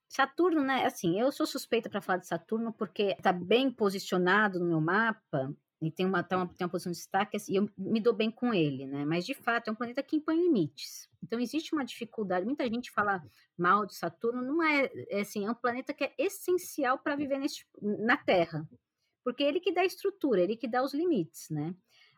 Saturno, 0.08 0.62
né? 0.64 0.84
Assim, 0.84 1.20
eu 1.20 1.30
sou 1.30 1.46
suspeita 1.46 1.88
para 1.88 2.00
falar 2.00 2.18
de 2.18 2.26
Saturno 2.26 2.72
porque 2.72 3.14
está 3.16 3.32
bem 3.32 3.70
posicionado 3.70 4.58
no 4.58 4.66
meu 4.66 4.80
mapa 4.80 5.54
e 5.80 5.92
tem 5.92 6.06
uma, 6.06 6.24
tem 6.24 6.36
uma, 6.36 6.46
tem 6.48 6.64
uma 6.64 6.70
posição 6.70 6.90
de 6.90 6.98
destaque 6.98 7.36
assim, 7.36 7.52
e 7.52 7.56
eu 7.56 7.70
me 7.78 8.00
dou 8.00 8.12
bem 8.12 8.30
com 8.30 8.52
ele, 8.52 8.86
né? 8.86 9.04
Mas 9.04 9.24
de 9.24 9.34
fato 9.34 9.68
é 9.68 9.72
um 9.72 9.76
planeta 9.76 10.02
que 10.02 10.16
impõe 10.16 10.36
limites. 10.36 11.08
Então 11.22 11.38
existe 11.38 11.72
uma 11.72 11.84
dificuldade. 11.84 12.44
Muita 12.44 12.66
gente 12.66 12.90
fala 12.90 13.22
mal 13.56 13.86
de 13.86 13.94
Saturno, 13.94 14.42
não 14.42 14.62
é, 14.62 14.90
é 15.08 15.20
assim, 15.20 15.46
é 15.46 15.50
um 15.50 15.54
planeta 15.54 15.94
que 15.94 16.04
é 16.04 16.14
essencial 16.18 16.98
para 16.98 17.14
viver 17.14 17.38
nesse, 17.38 17.64
na 17.80 18.16
Terra, 18.16 18.68
porque 19.24 19.42
é 19.42 19.48
ele 19.48 19.60
que 19.60 19.72
dá 19.72 19.80
a 19.80 19.86
estrutura, 19.86 20.40
é 20.40 20.44
ele 20.44 20.56
que 20.56 20.68
dá 20.68 20.82
os 20.82 20.92
limites, 20.92 21.48
né? 21.50 21.74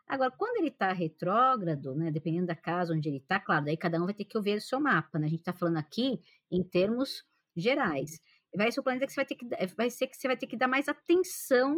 Agora, 0.07 0.31
quando 0.31 0.57
ele 0.57 0.69
está 0.69 0.93
retrógrado, 0.93 1.93
né, 1.95 2.11
dependendo 2.11 2.47
da 2.47 2.55
casa 2.55 2.93
onde 2.93 3.09
ele 3.09 3.17
está, 3.17 3.39
claro, 3.39 3.65
daí 3.65 3.75
cada 3.75 4.01
um 4.01 4.05
vai 4.05 4.13
ter 4.13 4.23
que 4.23 4.37
ouvir 4.37 4.57
o 4.57 4.61
seu 4.61 4.79
mapa, 4.79 5.19
né? 5.19 5.27
A 5.27 5.29
gente 5.29 5.39
está 5.39 5.53
falando 5.53 5.77
aqui 5.77 6.21
em 6.51 6.63
termos 6.63 7.25
gerais. 7.55 8.21
Vai 8.55 8.71
ser 8.71 8.79
o 8.79 8.83
planeta 8.83 9.05
que 9.05 9.11
você 9.11 9.17
vai 9.17 9.25
ter 9.25 9.35
que 9.35 9.45
vai 9.75 9.89
ser 9.89 10.07
que 10.07 10.15
você 10.15 10.27
vai 10.27 10.37
ter 10.37 10.47
que 10.47 10.57
dar 10.57 10.67
mais 10.67 10.87
atenção 10.87 11.77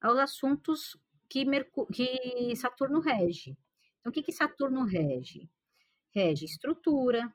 aos 0.00 0.18
assuntos 0.18 0.96
que, 1.28 1.44
Mercur 1.44 1.86
que 1.86 2.54
Saturno 2.56 3.00
rege. 3.00 3.56
Então, 4.00 4.10
o 4.10 4.12
que, 4.12 4.22
que 4.22 4.32
Saturno 4.32 4.84
rege? 4.84 5.50
Rege 6.14 6.44
estrutura, 6.44 7.34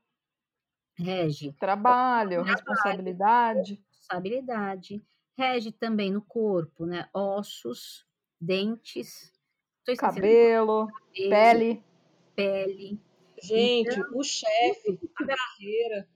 rege 0.98 1.51
trabalho, 1.60 2.29
trabalho 2.29 2.43
responsabilidade. 2.43 3.84
Responsabilidade. 3.89 5.05
Rege 5.39 5.72
também 5.72 6.12
no 6.12 6.22
corpo, 6.22 6.86
né? 6.86 7.08
Ossos, 7.13 8.05
dentes, 8.39 9.31
cabelo, 9.98 10.88
cabelo, 10.88 10.88
pele. 11.13 11.84
Pele. 12.36 13.00
Gente, 13.41 13.89
então, 13.89 14.19
o 14.19 14.22
chefe, 14.22 15.00
a 15.15 15.25
carreira 15.25 16.08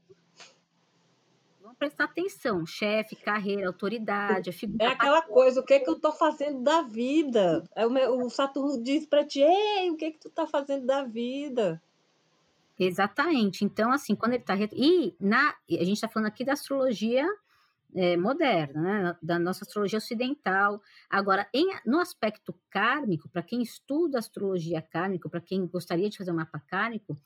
prestar 1.84 2.06
atenção. 2.06 2.66
Chefe, 2.66 3.16
carreira, 3.16 3.68
autoridade, 3.68 4.50
a 4.50 4.54
figura. 4.54 4.86
É 4.86 4.88
aquela 4.88 5.22
coisa, 5.22 5.60
o 5.60 5.66
que 5.66 5.74
é 5.74 5.80
que 5.80 5.90
eu 5.90 6.00
tô 6.00 6.12
fazendo 6.12 6.62
da 6.62 6.82
vida? 6.82 7.64
É 7.76 7.86
o, 7.86 7.90
meu, 7.90 8.18
o 8.20 8.30
Saturno 8.30 8.82
diz 8.82 9.06
para 9.06 9.26
ti, 9.26 9.42
ei, 9.42 9.90
o 9.90 9.98
que 9.98 10.06
é 10.06 10.12
que 10.12 10.20
tu 10.20 10.30
tá 10.30 10.48
fazendo 10.48 10.86
da 10.86 11.04
vida? 11.04 11.82
Exatamente. 12.80 13.66
Então, 13.66 13.92
assim, 13.92 14.16
quando 14.16 14.34
ele 14.34 14.44
tá. 14.44 14.56
E 14.72 15.16
na, 15.20 15.50
a 15.70 15.84
gente 15.84 15.94
está 15.94 16.08
falando 16.08 16.28
aqui 16.28 16.44
da 16.44 16.54
astrologia 16.54 17.28
é, 17.96 18.18
moderna, 18.18 18.82
né? 18.82 19.18
da 19.22 19.40
nossa 19.40 19.64
astrologia 19.64 19.98
ocidental. 19.98 20.82
Agora, 21.10 21.48
em, 21.54 21.68
no 21.86 22.00
aspecto 22.00 22.54
kármico, 22.70 23.30
para 23.30 23.44
quem 23.44 23.62
estuda 23.62 24.20
astrologia 24.20 24.82
kármica, 24.82 25.30
para 25.30 25.42
quem 25.42 25.66
gostaria 25.68 26.10
de 26.10 26.18
fazer 26.18 26.32
um 26.32 26.36
mapa 26.36 26.60
kármico, 26.60 27.18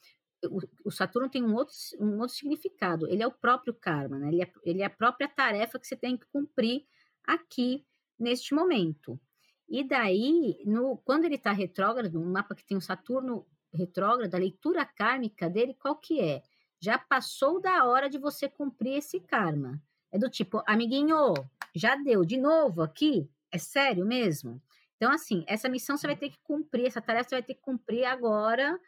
o, 0.86 0.92
Saturno 0.92 1.30
tem 1.30 1.44
um 1.44 1.56
outro, 1.56 1.74
um 2.00 2.20
outro 2.20 2.36
significado. 2.36 3.08
Ele 3.08 3.24
é 3.24 3.28
o 3.28 3.32
próprio 3.32 3.74
karma, 3.74 4.20
né? 4.20 4.28
Ele 4.30 4.44
é, 4.44 4.52
ele 4.64 4.82
é 4.82 4.86
a 4.86 4.90
própria 4.90 5.28
tarefa 5.28 5.80
que 5.80 5.88
você 5.88 5.96
tem 5.96 6.16
que 6.16 6.28
cumprir 6.28 6.86
aqui 7.24 7.86
neste 8.20 8.54
momento. 8.54 9.20
E 9.68 9.84
daí, 9.84 10.62
no, 10.66 10.98
quando 10.98 11.26
ele 11.26 11.36
está 11.36 11.52
retrógrado, 11.52 12.20
um 12.20 12.32
mapa 12.32 12.56
que 12.56 12.66
tem 12.66 12.78
o 12.78 12.82
Saturno 12.82 13.46
retrógrado, 13.74 14.34
a 14.34 14.40
leitura 14.40 14.86
kármica 14.86 15.50
dele, 15.50 15.74
qual 15.74 15.96
que 15.96 16.22
é? 16.22 16.42
Já 16.80 16.98
passou 16.98 17.60
da 17.60 17.86
hora 17.86 18.10
de 18.10 18.18
você 18.18 18.48
cumprir 18.48 18.98
esse 18.98 19.20
karma. 19.20 19.82
É 20.12 20.18
do 20.18 20.30
tipo, 20.30 20.64
amiguinho, 20.66 21.34
já 21.76 21.96
deu 21.96 22.24
de 22.24 22.38
novo 22.38 22.82
aqui? 22.82 23.30
É 23.52 23.58
sério 23.58 24.06
mesmo? 24.06 24.62
Então, 24.96 25.12
assim, 25.12 25.44
essa 25.48 25.70
missão 25.70 25.96
você 25.96 26.08
vai 26.08 26.16
ter 26.16 26.30
que 26.30 26.40
cumprir, 26.44 26.88
essa 26.88 27.02
tarefa 27.02 27.30
você 27.30 27.36
vai 27.36 27.44
ter 27.44 27.54
que 27.54 27.62
cumprir 27.62 28.04
agora 28.06 28.80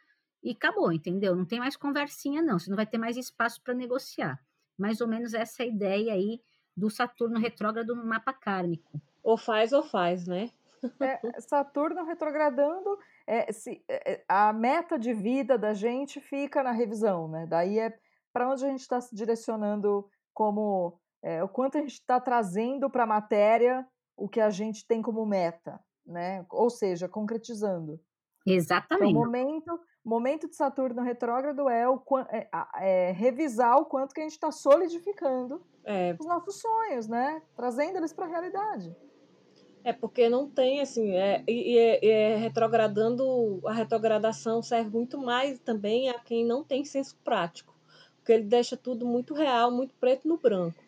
e 0.42 0.50
acabou, 0.50 0.92
entendeu? 0.92 1.36
Não 1.36 1.44
tem 1.44 1.58
mais 1.58 1.76
conversinha, 1.76 2.42
não. 2.42 2.58
Você 2.58 2.68
não 2.68 2.76
vai 2.76 2.86
ter 2.86 2.98
mais 2.98 3.16
espaço 3.16 3.62
para 3.62 3.74
negociar. 3.74 4.40
Mais 4.76 5.00
ou 5.00 5.06
menos 5.06 5.34
essa 5.34 5.62
é 5.62 5.66
a 5.66 5.68
ideia 5.68 6.12
aí 6.14 6.40
do 6.76 6.90
Saturno 6.90 7.38
retrógrado 7.38 7.94
no 7.94 8.04
mapa 8.04 8.32
kármico. 8.32 9.00
Ou 9.22 9.36
faz 9.36 9.72
ou 9.72 9.82
faz, 9.82 10.26
né? 10.26 10.50
É, 10.98 11.40
Saturno 11.42 12.04
retrogradando, 12.04 12.98
é, 13.26 13.52
se, 13.52 13.82
é, 13.86 14.12
é 14.12 14.24
a 14.26 14.50
meta 14.50 14.98
de 14.98 15.12
vida 15.12 15.58
da 15.58 15.74
gente 15.74 16.20
fica 16.20 16.62
na 16.62 16.72
revisão, 16.72 17.28
né? 17.28 17.46
Daí 17.46 17.78
é 17.78 17.98
para 18.32 18.48
onde 18.48 18.64
a 18.64 18.68
gente 18.68 18.80
está 18.80 18.98
se 19.00 19.14
direcionando 19.14 20.08
como 20.32 20.98
é, 21.22 21.42
o 21.42 21.48
quanto 21.48 21.78
a 21.78 21.80
gente 21.80 21.92
está 21.92 22.20
trazendo 22.20 22.88
para 22.88 23.04
a 23.04 23.06
matéria 23.06 23.86
o 24.16 24.28
que 24.28 24.40
a 24.40 24.50
gente 24.50 24.86
tem 24.86 25.00
como 25.02 25.24
meta, 25.24 25.80
né? 26.06 26.44
Ou 26.50 26.68
seja, 26.68 27.08
concretizando. 27.08 28.00
Exatamente. 28.46 29.10
Então, 29.10 29.22
o 29.22 29.24
momento, 29.24 29.80
momento 30.04 30.48
de 30.48 30.56
Saturno 30.56 31.02
retrógrado 31.02 31.68
é, 31.68 31.88
o, 31.88 32.02
é, 32.30 32.48
é 32.80 33.12
revisar 33.12 33.78
o 33.78 33.86
quanto 33.86 34.14
que 34.14 34.20
a 34.20 34.24
gente 34.24 34.32
está 34.32 34.50
solidificando 34.50 35.62
é. 35.84 36.16
os 36.18 36.26
nossos 36.26 36.60
sonhos, 36.60 37.06
né? 37.06 37.42
Trazendo 37.54 37.98
eles 37.98 38.12
para 38.12 38.26
a 38.26 38.28
realidade. 38.28 38.94
É 39.82 39.92
porque 39.94 40.28
não 40.28 40.48
tem 40.48 40.82
assim, 40.82 41.16
é, 41.16 41.42
e 41.48 41.78
é, 41.78 42.06
é, 42.06 42.36
retrogradando, 42.36 43.62
a 43.66 43.72
retrogradação 43.72 44.62
serve 44.62 44.90
muito 44.90 45.16
mais 45.16 45.58
também 45.58 46.10
a 46.10 46.18
quem 46.18 46.44
não 46.44 46.62
tem 46.62 46.84
senso 46.84 47.16
prático, 47.24 47.74
porque 48.16 48.32
ele 48.32 48.44
deixa 48.44 48.76
tudo 48.76 49.06
muito 49.06 49.32
real, 49.32 49.70
muito 49.70 49.94
preto 49.94 50.28
no 50.28 50.36
branco. 50.36 50.78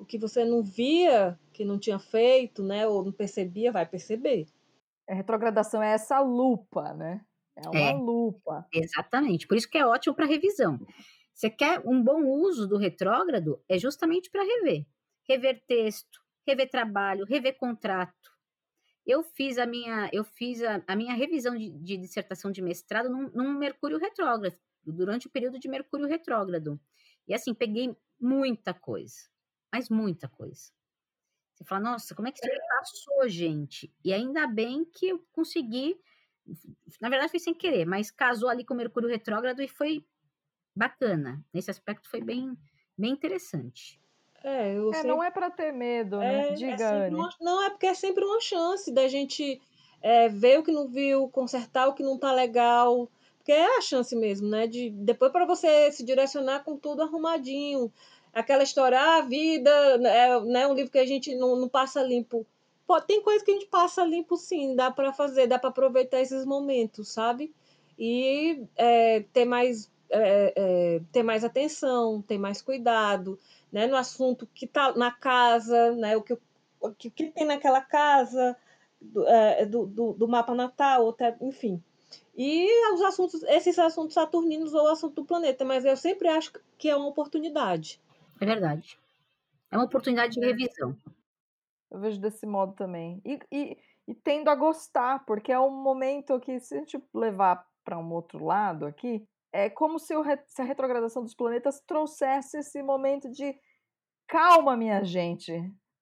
O 0.00 0.04
que 0.04 0.18
você 0.18 0.44
não 0.44 0.62
via, 0.62 1.38
que 1.52 1.64
não 1.64 1.78
tinha 1.78 1.98
feito, 1.98 2.62
né, 2.62 2.86
ou 2.86 3.04
não 3.04 3.12
percebia, 3.12 3.70
vai 3.70 3.86
perceber. 3.86 4.46
A 5.08 5.14
retrogradação 5.14 5.82
é 5.82 5.92
essa 5.92 6.20
lupa, 6.20 6.94
né? 6.94 7.24
É 7.56 7.68
uma 7.68 7.78
é, 7.78 7.92
lupa. 7.92 8.66
Exatamente. 8.72 9.46
Por 9.46 9.56
isso 9.56 9.68
que 9.68 9.76
é 9.76 9.86
ótimo 9.86 10.14
para 10.14 10.26
revisão. 10.26 10.80
Você 11.34 11.50
quer 11.50 11.80
um 11.86 12.02
bom 12.02 12.24
uso 12.24 12.66
do 12.66 12.76
retrógrado? 12.76 13.62
É 13.68 13.78
justamente 13.78 14.30
para 14.30 14.42
rever. 14.42 14.86
Rever 15.28 15.62
texto, 15.66 16.20
rever 16.46 16.70
trabalho, 16.70 17.24
rever 17.24 17.56
contrato. 17.56 18.30
Eu 19.06 19.22
fiz 19.22 19.58
a 19.58 19.66
minha, 19.66 20.08
eu 20.12 20.24
fiz 20.24 20.62
a, 20.62 20.82
a 20.86 20.94
minha 20.94 21.14
revisão 21.14 21.56
de, 21.56 21.70
de, 21.70 21.96
dissertação 21.96 22.50
de 22.50 22.62
mestrado 22.62 23.08
num, 23.08 23.30
num 23.30 23.58
Mercúrio 23.58 23.98
retrógrado, 23.98 24.56
durante 24.84 25.26
o 25.26 25.30
período 25.30 25.58
de 25.58 25.68
Mercúrio 25.68 26.06
retrógrado. 26.06 26.78
E 27.26 27.34
assim, 27.34 27.54
peguei 27.54 27.96
muita 28.20 28.74
coisa, 28.74 29.16
mas 29.72 29.88
muita 29.88 30.28
coisa. 30.28 30.70
Você 31.54 31.64
fala, 31.64 31.90
nossa, 31.90 32.14
como 32.14 32.28
é 32.28 32.32
que 32.32 32.38
isso 32.44 32.60
passou, 32.68 33.28
gente? 33.28 33.92
E 34.04 34.12
ainda 34.12 34.46
bem 34.46 34.84
que 34.84 35.08
eu 35.08 35.24
consegui 35.32 36.00
na 37.00 37.08
verdade 37.08 37.30
foi 37.30 37.40
sem 37.40 37.54
querer, 37.54 37.84
mas 37.86 38.10
casou 38.10 38.48
ali 38.48 38.64
com 38.64 38.74
o 38.74 38.76
Mercúrio 38.76 39.08
retrógrado 39.08 39.62
e 39.62 39.68
foi 39.68 40.04
bacana. 40.74 41.44
Nesse 41.52 41.70
aspecto 41.70 42.08
foi 42.08 42.20
bem, 42.20 42.56
bem 42.96 43.12
interessante. 43.12 44.00
É, 44.42 44.74
é 44.74 44.92
sempre... 44.92 45.08
não 45.08 45.22
é 45.22 45.30
para 45.30 45.50
ter 45.50 45.72
medo, 45.72 46.18
né? 46.18 46.48
É, 46.48 46.52
é 46.52 46.54
Diga, 46.54 46.84
é 46.84 47.10
uma... 47.10 47.28
Não, 47.40 47.62
é 47.62 47.70
porque 47.70 47.86
é 47.86 47.94
sempre 47.94 48.24
uma 48.24 48.40
chance 48.40 48.92
da 48.92 49.06
gente 49.06 49.60
é, 50.00 50.28
ver 50.28 50.58
o 50.58 50.62
que 50.62 50.72
não 50.72 50.88
viu, 50.88 51.28
consertar 51.28 51.88
o 51.88 51.94
que 51.94 52.02
não 52.02 52.18
tá 52.18 52.32
legal. 52.32 53.08
Porque 53.36 53.52
é 53.52 53.78
a 53.78 53.80
chance 53.80 54.14
mesmo, 54.16 54.48
né? 54.48 54.66
De 54.66 54.90
depois 54.90 55.30
para 55.32 55.46
você 55.46 55.90
se 55.92 56.04
direcionar 56.04 56.64
com 56.64 56.76
tudo 56.76 57.02
arrumadinho. 57.02 57.92
Aquela 58.32 58.62
história, 58.62 58.98
ah, 59.00 59.20
vida, 59.22 59.70
é 59.70 60.40
né, 60.44 60.66
um 60.66 60.74
livro 60.74 60.92
que 60.92 60.98
a 60.98 61.06
gente 61.06 61.34
não, 61.34 61.56
não 61.56 61.68
passa 61.68 62.02
limpo 62.02 62.46
Pode, 62.90 63.06
tem 63.06 63.22
coisa 63.22 63.44
que 63.44 63.52
a 63.52 63.54
gente 63.54 63.66
passa 63.66 64.04
limpo 64.04 64.36
sim, 64.36 64.74
dá 64.74 64.90
para 64.90 65.12
fazer, 65.12 65.46
dá 65.46 65.60
para 65.60 65.70
aproveitar 65.70 66.20
esses 66.20 66.44
momentos, 66.44 67.06
sabe? 67.06 67.54
E 67.96 68.64
é, 68.74 69.20
ter 69.32 69.44
mais 69.44 69.88
é, 70.10 70.52
é, 70.56 71.00
ter 71.12 71.22
mais 71.22 71.44
atenção, 71.44 72.20
ter 72.20 72.36
mais 72.36 72.60
cuidado, 72.60 73.38
né, 73.70 73.86
no 73.86 73.94
assunto 73.94 74.44
que 74.52 74.64
está 74.64 74.92
na 74.96 75.12
casa, 75.12 75.92
né, 75.92 76.16
o 76.16 76.22
que, 76.22 76.36
o 76.80 76.90
que, 76.92 77.30
tem 77.30 77.46
naquela 77.46 77.80
casa, 77.80 78.56
do, 79.00 79.24
é, 79.24 79.64
do, 79.66 79.86
do, 79.86 80.12
do, 80.14 80.26
mapa 80.26 80.52
natal, 80.52 81.10
até, 81.10 81.36
enfim. 81.40 81.80
e 82.36 82.92
os 82.92 83.02
assuntos, 83.02 83.44
esses 83.44 83.78
assuntos 83.78 84.14
saturninos 84.14 84.74
ou 84.74 84.88
assunto 84.88 85.14
do 85.14 85.24
planeta, 85.24 85.64
mas 85.64 85.84
eu 85.84 85.96
sempre 85.96 86.26
acho 86.26 86.54
que 86.76 86.90
é 86.90 86.96
uma 86.96 87.06
oportunidade. 87.06 88.00
É 88.40 88.46
verdade. 88.46 88.98
É 89.70 89.76
uma 89.76 89.84
oportunidade 89.84 90.32
de 90.32 90.40
revisão. 90.40 90.96
Eu 91.90 92.00
vejo 92.00 92.20
desse 92.20 92.46
modo 92.46 92.72
também. 92.72 93.20
E, 93.24 93.38
e, 93.52 93.78
e 94.08 94.14
tendo 94.14 94.48
a 94.48 94.54
gostar, 94.54 95.24
porque 95.24 95.52
é 95.52 95.58
um 95.60 95.70
momento 95.70 96.40
que, 96.40 96.58
se 96.58 96.74
a 96.74 96.78
gente 96.78 97.02
levar 97.12 97.66
para 97.84 97.98
um 97.98 98.12
outro 98.12 98.44
lado 98.44 98.86
aqui, 98.86 99.26
é 99.52 99.68
como 99.68 99.98
se, 99.98 100.14
o, 100.16 100.24
se 100.46 100.62
a 100.62 100.64
retrogradação 100.64 101.22
dos 101.22 101.34
planetas 101.34 101.80
trouxesse 101.80 102.58
esse 102.58 102.82
momento 102.82 103.28
de 103.30 103.54
calma, 104.26 104.76
minha 104.76 105.02
gente. 105.04 105.52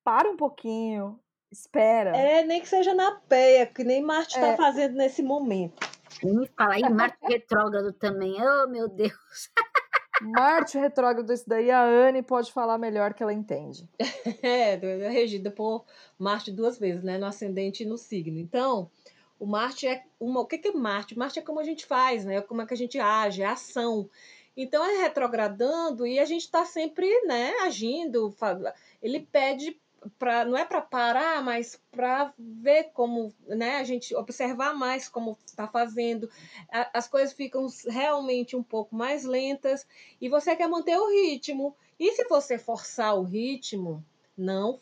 Para 0.04 0.30
um 0.30 0.36
pouquinho, 0.36 1.18
espera. 1.50 2.16
É, 2.16 2.44
nem 2.44 2.60
que 2.60 2.68
seja 2.68 2.94
na 2.94 3.12
peia, 3.12 3.66
que 3.66 3.84
nem 3.84 4.02
Marte 4.02 4.34
está 4.36 4.48
é. 4.48 4.56
fazendo 4.56 4.94
nesse 4.94 5.22
momento. 5.22 5.86
E 6.22 6.26
me 6.26 6.46
fala 6.48 6.74
aí, 6.74 6.82
Marte 6.82 7.18
retrógrado 7.24 7.92
também. 7.92 8.34
Oh, 8.40 8.68
meu 8.68 8.88
Deus. 8.88 9.50
Marte 10.20 10.78
retrógrado, 10.78 11.32
isso 11.32 11.48
daí 11.48 11.70
a 11.70 11.82
Anne 11.82 12.22
pode 12.22 12.52
falar 12.52 12.78
melhor 12.78 13.14
que 13.14 13.22
ela 13.22 13.32
entende. 13.32 13.88
É, 14.42 14.74
é 14.74 15.10
regida 15.10 15.50
por 15.50 15.84
Marte 16.18 16.52
duas 16.52 16.78
vezes, 16.78 17.02
né? 17.02 17.18
No 17.18 17.26
ascendente 17.26 17.82
e 17.82 17.86
no 17.86 17.98
signo. 17.98 18.38
Então, 18.38 18.90
o 19.38 19.46
Marte 19.46 19.86
é 19.86 20.04
uma. 20.20 20.40
O 20.40 20.46
que 20.46 20.68
é 20.68 20.72
Marte? 20.72 21.18
Marte 21.18 21.38
é 21.38 21.42
como 21.42 21.60
a 21.60 21.64
gente 21.64 21.86
faz, 21.86 22.24
né? 22.24 22.40
Como 22.40 22.62
é 22.62 22.66
que 22.66 22.74
a 22.74 22.76
gente 22.76 22.98
age, 22.98 23.42
é 23.42 23.46
ação. 23.46 24.08
Então 24.56 24.84
é 24.84 25.02
retrogradando 25.02 26.04
e 26.04 26.18
a 26.18 26.24
gente 26.24 26.42
está 26.42 26.64
sempre, 26.64 27.08
né, 27.26 27.52
agindo. 27.60 28.34
Ele 29.00 29.20
pede 29.20 29.80
não 30.46 30.56
é 30.56 30.64
para 30.64 30.80
parar, 30.80 31.42
mas 31.42 31.80
para 31.90 32.32
ver 32.38 32.90
como, 32.92 33.32
né, 33.46 33.76
a 33.76 33.84
gente 33.84 34.14
observar 34.14 34.74
mais 34.74 35.08
como 35.08 35.36
está 35.44 35.66
fazendo. 35.66 36.30
as 36.92 37.08
coisas 37.08 37.32
ficam 37.32 37.66
realmente 37.86 38.56
um 38.56 38.62
pouco 38.62 38.94
mais 38.94 39.24
lentas 39.24 39.86
e 40.20 40.28
você 40.28 40.54
quer 40.56 40.68
manter 40.68 40.96
o 40.96 41.10
ritmo. 41.10 41.74
E 41.98 42.12
se 42.12 42.24
você 42.24 42.58
forçar 42.58 43.18
o 43.18 43.22
ritmo, 43.22 44.04
não, 44.36 44.80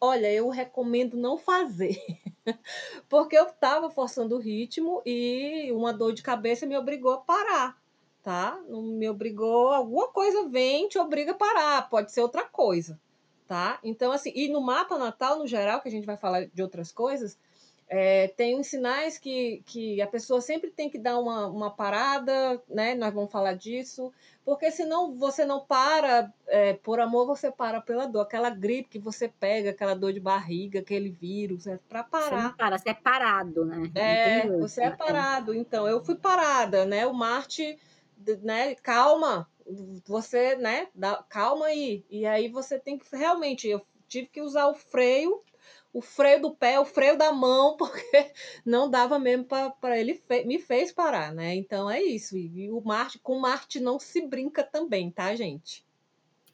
olha, 0.00 0.32
eu 0.32 0.48
recomendo 0.48 1.16
não 1.16 1.38
fazer. 1.38 2.00
Porque 3.08 3.36
eu 3.36 3.46
estava 3.46 3.90
forçando 3.90 4.36
o 4.36 4.40
ritmo 4.40 5.02
e 5.06 5.70
uma 5.72 5.92
dor 5.92 6.12
de 6.12 6.22
cabeça 6.22 6.66
me 6.66 6.76
obrigou 6.76 7.12
a 7.12 7.18
parar, 7.18 7.80
tá? 8.22 8.60
Não 8.68 8.82
me 8.82 9.08
obrigou, 9.08 9.68
alguma 9.68 10.08
coisa 10.08 10.48
vem 10.48 10.88
te 10.88 10.98
obriga 10.98 11.32
a 11.32 11.36
parar, 11.36 11.88
pode 11.88 12.12
ser 12.12 12.20
outra 12.20 12.44
coisa 12.44 12.98
tá? 13.46 13.78
Então, 13.82 14.12
assim, 14.12 14.32
e 14.34 14.48
no 14.48 14.60
mapa 14.60 14.98
natal, 14.98 15.38
no 15.38 15.46
geral, 15.46 15.80
que 15.80 15.88
a 15.88 15.90
gente 15.90 16.06
vai 16.06 16.16
falar 16.16 16.46
de 16.46 16.62
outras 16.62 16.90
coisas, 16.90 17.38
é, 17.88 18.28
tem 18.28 18.58
uns 18.58 18.66
sinais 18.66 19.16
que, 19.16 19.62
que 19.64 20.02
a 20.02 20.06
pessoa 20.08 20.40
sempre 20.40 20.70
tem 20.70 20.90
que 20.90 20.98
dar 20.98 21.18
uma, 21.20 21.46
uma 21.46 21.70
parada, 21.70 22.60
né? 22.68 22.96
Nós 22.96 23.14
vamos 23.14 23.30
falar 23.30 23.52
disso, 23.52 24.12
porque 24.44 24.72
senão 24.72 25.14
você 25.14 25.44
não 25.44 25.60
para 25.60 26.32
é, 26.48 26.72
por 26.72 26.98
amor, 26.98 27.26
você 27.26 27.48
para 27.48 27.80
pela 27.80 28.06
dor. 28.06 28.22
Aquela 28.22 28.50
gripe 28.50 28.88
que 28.90 28.98
você 28.98 29.28
pega, 29.28 29.70
aquela 29.70 29.94
dor 29.94 30.12
de 30.12 30.18
barriga, 30.18 30.80
aquele 30.80 31.10
vírus, 31.10 31.68
é 31.68 31.78
para 31.88 32.02
parar. 32.02 32.24
Você 32.24 32.42
não 32.42 32.52
para, 32.54 32.78
você 32.78 32.90
é 32.90 32.94
parado, 32.94 33.64
né? 33.64 33.90
É, 33.94 34.48
você 34.58 34.82
é 34.82 34.90
parado. 34.90 35.54
Então, 35.54 35.86
eu 35.86 36.04
fui 36.04 36.16
parada, 36.16 36.84
né? 36.84 37.06
O 37.06 37.14
Marte, 37.14 37.78
né? 38.42 38.74
Calma, 38.76 39.48
você, 40.06 40.56
né, 40.56 40.88
dá, 40.94 41.22
calma 41.28 41.66
aí. 41.66 42.04
E 42.10 42.26
aí 42.26 42.48
você 42.48 42.78
tem 42.78 42.98
que 42.98 43.16
realmente, 43.16 43.68
eu 43.68 43.84
tive 44.08 44.28
que 44.28 44.40
usar 44.40 44.66
o 44.68 44.74
freio, 44.74 45.42
o 45.92 46.00
freio 46.00 46.42
do 46.42 46.54
pé, 46.54 46.78
o 46.78 46.84
freio 46.84 47.16
da 47.16 47.32
mão, 47.32 47.76
porque 47.78 48.32
não 48.64 48.90
dava 48.90 49.18
mesmo 49.18 49.46
para 49.46 49.98
ele 49.98 50.14
fe, 50.14 50.44
me 50.44 50.58
fez 50.58 50.92
parar, 50.92 51.32
né? 51.32 51.54
Então 51.54 51.90
é 51.90 52.02
isso. 52.02 52.36
E, 52.36 52.70
o 52.70 52.80
Marte, 52.80 53.18
com 53.18 53.38
Marte 53.38 53.80
não 53.80 53.98
se 53.98 54.26
brinca 54.26 54.62
também, 54.62 55.10
tá, 55.10 55.34
gente? 55.34 55.84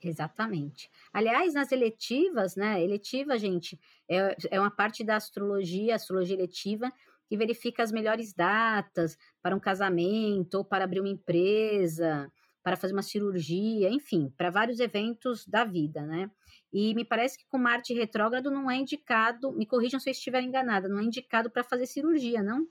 Exatamente. 0.03 0.91
Aliás, 1.13 1.55
nas 1.55 1.71
eletivas, 1.71 2.57
né? 2.57 2.83
Eletiva, 2.83 3.39
gente, 3.39 3.79
é, 4.09 4.37
é 4.51 4.61
uma 4.61 4.71
parte 4.71 5.05
da 5.05 5.17
astrologia, 5.17 5.95
astrologia 5.95 6.35
eletiva, 6.35 6.93
que 7.29 7.37
verifica 7.37 7.83
as 7.83 7.93
melhores 7.93 8.33
datas 8.33 9.17
para 9.41 9.55
um 9.55 9.61
casamento 9.61 10.55
ou 10.57 10.65
para 10.65 10.85
abrir 10.85 11.01
uma 11.01 11.09
empresa 11.09 12.31
para 12.63 12.77
fazer 12.77 12.93
uma 12.93 13.03
cirurgia, 13.03 13.91
enfim, 13.91 14.33
para 14.37 14.51
vários 14.51 14.79
eventos 14.81 15.47
da 15.47 15.65
vida, 15.65 16.03
né? 16.03 16.31
E 16.73 16.95
me 16.95 17.05
parece 17.05 17.37
que 17.37 17.45
com 17.47 17.59
Marte 17.59 17.93
retrógrado 17.93 18.51
não 18.51 18.71
é 18.71 18.77
indicado, 18.77 19.53
me 19.53 19.67
corrijam 19.67 20.01
se 20.01 20.09
eu 20.09 20.13
estiver 20.13 20.43
enganada, 20.43 20.89
não 20.89 21.01
é 21.01 21.05
indicado 21.05 21.51
para 21.51 21.65
fazer 21.65 21.87
cirurgia, 21.87 22.43
não? 22.43 22.67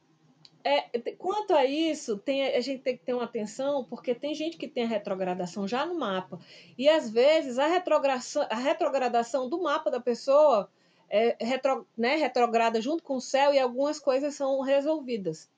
É, 0.64 0.82
quanto 1.18 1.54
a 1.54 1.66
isso, 1.66 2.18
tem, 2.18 2.56
a 2.56 2.60
gente 2.60 2.84
tem 2.84 2.98
que 2.98 3.04
ter 3.04 3.14
uma 3.14 3.24
atenção, 3.24 3.84
porque 3.84 4.14
tem 4.14 4.34
gente 4.34 4.58
que 4.58 4.68
tem 4.68 4.84
a 4.84 4.88
retrogradação 4.88 5.68
já 5.68 5.86
no 5.86 5.98
mapa. 5.98 6.40
E 6.78 6.88
às 6.88 7.10
vezes 7.10 7.58
a 7.58 7.68
retrogradação, 7.68 8.46
a 8.50 8.56
retrogradação 8.56 9.50
do 9.50 9.62
mapa 9.62 9.90
da 9.90 10.00
pessoa 10.00 10.70
é 11.10 11.36
retro, 11.44 11.86
né, 11.98 12.16
retrograda 12.16 12.80
junto 12.80 13.04
com 13.04 13.16
o 13.16 13.22
céu 13.22 13.54
e 13.54 13.60
algumas 13.60 14.00
coisas 14.00 14.36
são 14.36 14.62
resolvidas 14.62 15.50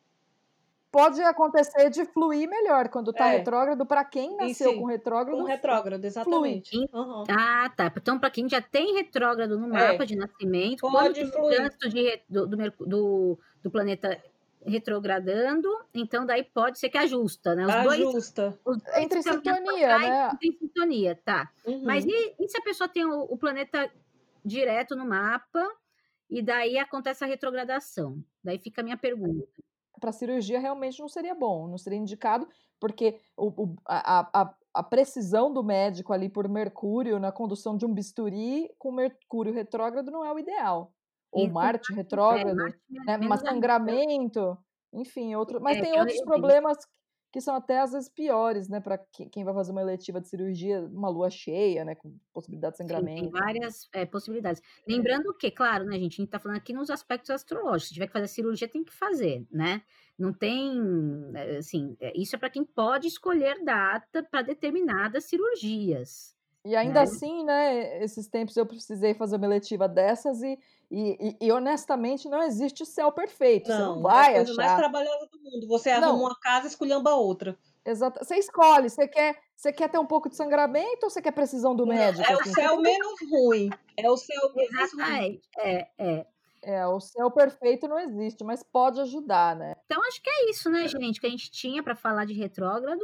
pode 0.94 1.20
acontecer 1.24 1.90
de 1.90 2.06
fluir 2.06 2.48
melhor 2.48 2.88
quando 2.88 3.10
está 3.10 3.30
é. 3.30 3.38
retrógrado 3.38 3.84
para 3.84 4.06
quem 4.06 4.38
nasceu 4.38 4.80
com 4.80 4.86
retrógrado. 4.86 5.40
Com 5.40 5.44
retrógrado, 5.44 6.06
exatamente. 6.06 6.78
Uhum. 6.94 7.24
Ah, 7.28 7.68
tá. 7.76 7.92
Então, 7.98 8.20
para 8.20 8.30
quem 8.30 8.48
já 8.48 8.62
tem 8.62 8.94
retrógrado 8.94 9.58
no 9.58 9.76
é. 9.76 9.92
mapa 9.92 10.04
é. 10.04 10.06
de 10.06 10.16
nascimento, 10.16 10.82
pode 10.82 11.20
quando 11.20 11.34
fluir. 11.34 11.56
trânsito 11.56 11.90
de, 11.90 12.22
do, 12.30 12.46
do, 12.46 13.40
do, 13.64 13.72
planeta 13.72 14.22
retrogradando, 14.64 15.68
então 15.96 16.28
daí 16.28 16.44
pode 16.44 16.78
ser 16.78 16.90
que 16.90 16.98
ajusta, 17.00 17.56
né? 17.56 17.66
Os 17.66 17.74
ajusta. 17.74 18.60
Dois, 18.64 18.84
os 18.84 18.96
Entre 18.96 19.24
sintonia, 19.24 19.98
né? 19.98 20.38
Tem 20.40 20.52
sintonia, 20.52 21.20
tá. 21.26 21.50
Uhum. 21.66 21.86
Mas 21.86 22.06
e, 22.06 22.36
e, 22.40 22.48
se 22.48 22.56
a 22.56 22.62
pessoa 22.62 22.88
tem 22.88 23.04
o, 23.04 23.24
o 23.24 23.36
planeta 23.36 23.90
direto 24.46 24.96
no 24.96 25.08
mapa 25.08 25.68
e 26.30 26.40
daí 26.40 26.78
acontece 26.78 27.24
a 27.24 27.28
retrogradação? 27.28 28.24
Daí 28.44 28.60
fica 28.60 28.82
a 28.82 28.84
minha 28.84 28.98
pergunta 28.98 29.48
para 30.04 30.12
cirurgia 30.12 30.60
realmente 30.60 31.00
não 31.00 31.08
seria 31.08 31.34
bom, 31.34 31.66
não 31.66 31.78
seria 31.78 31.98
indicado, 31.98 32.46
porque 32.78 33.22
o, 33.38 33.64
o, 33.64 33.76
a, 33.88 34.42
a, 34.42 34.56
a, 34.74 34.84
precisão 34.84 35.54
do 35.54 35.64
médico 35.64 36.12
ali 36.12 36.28
por 36.28 36.50
Mercúrio 36.50 37.20
na 37.20 37.32
condução 37.32 37.78
de 37.78 37.86
um 37.86 37.94
bisturi 37.94 38.70
com 38.78 38.92
Mercúrio 38.92 39.54
retrógrado 39.54 40.12
não 40.12 40.26
é 40.26 40.34
o 40.34 40.38
ideal. 40.38 40.94
Ou 41.32 41.50
Marte 41.50 41.94
retrógrado, 41.94 42.50
é, 42.50 42.54
Marte, 42.54 42.80
né? 42.90 43.18
mas 43.18 43.40
sangramento, 43.40 44.58
enfim, 44.92 45.36
outro, 45.36 45.62
mas 45.62 45.78
é, 45.78 45.82
tem 45.82 45.98
outros 45.98 46.22
problemas 46.22 46.78
que 47.34 47.42
são 47.42 47.56
até 47.56 47.80
às 47.80 47.94
vezes 47.94 48.08
piores, 48.08 48.70
né, 48.70 48.80
para 48.80 48.96
quem 49.32 49.44
vai 49.44 49.56
fazer 49.56 49.72
uma 49.72 49.82
eletiva 49.82 50.22
de 50.22 50.28
cirurgia, 50.28 50.82
uma 50.82 51.10
lua 51.10 51.32
cheia, 51.32 51.84
né, 51.84 51.96
com 51.96 52.16
possibilidade 52.32 52.74
de 52.74 52.78
sangramento. 52.78 53.26
Sim, 53.26 53.32
tem 53.32 53.42
várias 53.42 53.90
é, 53.92 54.06
possibilidades. 54.06 54.62
Lembrando 54.88 55.34
que, 55.34 55.50
claro, 55.50 55.84
né, 55.84 55.94
gente, 55.94 56.14
a 56.14 56.18
gente 56.18 56.26
está 56.26 56.38
falando 56.38 56.58
aqui 56.58 56.72
nos 56.72 56.92
aspectos 56.92 57.32
astrológicos. 57.32 57.88
Se 57.88 57.94
tiver 57.96 58.06
que 58.06 58.14
fazer 58.14 58.28
cirurgia, 58.28 58.68
tem 58.68 58.84
que 58.84 58.94
fazer, 58.94 59.48
né? 59.52 59.82
Não 60.16 60.32
tem, 60.32 60.80
eh, 61.34 61.58
assim, 61.58 61.98
é, 62.00 62.14
isso 62.16 62.36
é 62.36 62.40
para 62.40 62.52
quem 62.52 62.64
pode 62.64 63.08
escolher 63.08 63.64
data 63.66 64.22
para 64.22 64.44
determinadas 64.44 65.24
cirurgias. 65.24 66.36
E 66.64 66.76
ainda 66.76 67.00
né? 67.00 67.02
assim, 67.02 67.44
né, 67.44 68.04
esses 68.04 68.28
tempos 68.28 68.56
eu 68.56 68.66
precisei 68.66 69.14
fazer 69.14 69.36
uma 69.38 69.48
eletiva 69.48 69.90
dessas 69.90 70.44
e, 70.44 70.58
e, 70.94 71.38
e, 71.42 71.52
honestamente 71.52 72.30
não 72.30 72.44
existe 72.44 72.86
céu 72.86 73.12
perfeito. 73.12 73.70
Não, 73.70 73.78
você 73.78 73.84
não 73.84 74.02
vai 74.02 74.28
é 74.28 74.30
a 74.30 74.36
coisa 74.36 74.52
achar. 74.52 74.66
mais 74.66 74.78
trabalhosa 74.78 75.28
do 75.32 75.40
mundo. 75.40 75.68
Você 75.68 75.90
arruma 75.90 76.08
não. 76.08 76.20
uma 76.20 76.40
casa 76.40 76.68
e 76.68 76.70
esculhamba 76.70 77.16
outra. 77.16 77.58
Exato. 77.86 78.24
Você 78.24 78.36
escolhe, 78.36 78.90
você 78.90 79.08
quer, 79.08 79.38
você 79.56 79.74
quer 79.74 79.90
ter 79.90 79.98
um 79.98 80.06
pouco 80.06 80.30
de 80.30 80.36
sangramento 80.36 81.04
ou 81.04 81.10
você 81.10 81.22
quer 81.22 81.32
precisão 81.32 81.76
do 81.76 81.86
médico? 81.88 82.30
É 82.30 82.34
assim? 82.34 82.52
o 82.52 82.54
céu 82.54 82.80
menos 82.80 83.14
ruim. 83.30 83.70
É 83.98 84.10
o 84.10 84.16
céu 84.16 84.52
menos 84.56 84.94
ruim. 84.94 85.42
É, 85.58 85.88
é. 85.98 86.26
É, 86.66 86.88
o 86.88 87.00
céu 87.00 87.30
perfeito 87.30 87.90
não 87.90 88.00
existe, 88.00 88.42
mas 88.42 88.64
pode 88.64 89.02
ajudar, 89.02 89.54
né? 89.54 89.76
Então 89.86 90.02
acho 90.08 90.22
que 90.22 90.30
é 90.30 90.50
isso, 90.50 90.70
né, 90.70 90.88
gente, 90.88 91.20
que 91.20 91.28
a 91.28 91.30
gente 91.30 91.52
tinha 91.52 91.84
para 91.84 91.94
falar 91.94 92.24
de 92.24 92.34
retrógrado. 92.34 93.04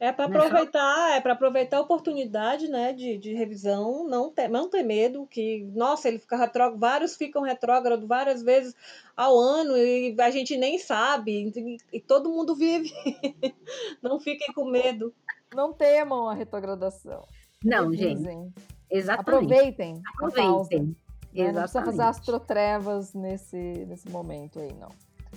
É 0.00 0.10
para 0.10 0.24
aproveitar, 0.24 1.14
é 1.14 1.20
para 1.20 1.34
aproveitar 1.34 1.76
a 1.76 1.82
oportunidade, 1.82 2.68
né, 2.68 2.94
de, 2.94 3.18
de 3.18 3.34
revisão, 3.34 4.08
não 4.08 4.32
ter, 4.32 4.48
não 4.48 4.66
ter 4.66 4.82
medo 4.82 5.26
que, 5.26 5.62
nossa, 5.74 6.08
ele 6.08 6.18
fica 6.18 6.38
retrógrado, 6.38 6.80
vários 6.80 7.16
ficam 7.16 7.42
retrógrado 7.42 8.06
várias 8.06 8.42
vezes 8.42 8.74
ao 9.14 9.38
ano 9.38 9.76
e 9.76 10.16
a 10.18 10.30
gente 10.30 10.56
nem 10.56 10.78
sabe, 10.78 11.52
e, 11.54 11.76
e 11.92 12.00
todo 12.00 12.30
mundo 12.30 12.54
vive. 12.56 12.90
não 14.02 14.18
fiquem 14.18 14.54
com 14.54 14.64
medo. 14.64 15.12
Não 15.54 15.70
temam 15.70 16.30
a 16.30 16.34
retrogradação. 16.34 17.26
Não, 17.62 17.92
gente. 17.92 18.54
Exatamente. 18.90 19.20
Aproveitem. 19.20 20.02
Aproveitem. 20.14 20.96
Né? 21.34 21.52
Não 21.52 21.60
precisa 21.60 21.84
fazer 21.84 22.02
astrotrevas 22.02 23.12
nesse, 23.12 23.84
nesse 23.86 24.08
momento 24.08 24.60
aí, 24.60 24.72
não. 24.72 24.88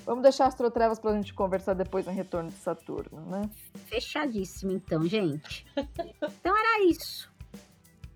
Vamos 0.05 0.23
deixar 0.23 0.45
as 0.45 0.53
Astrotrevas 0.53 0.99
para 0.99 1.11
a 1.11 1.15
gente 1.15 1.33
conversar 1.33 1.73
depois 1.73 2.05
no 2.05 2.11
retorno 2.11 2.49
de 2.49 2.55
Saturno, 2.55 3.21
né? 3.21 3.49
Fechadíssimo, 3.87 4.71
então, 4.71 5.05
gente. 5.05 5.65
então 5.75 6.57
era 6.57 6.83
isso. 6.85 7.31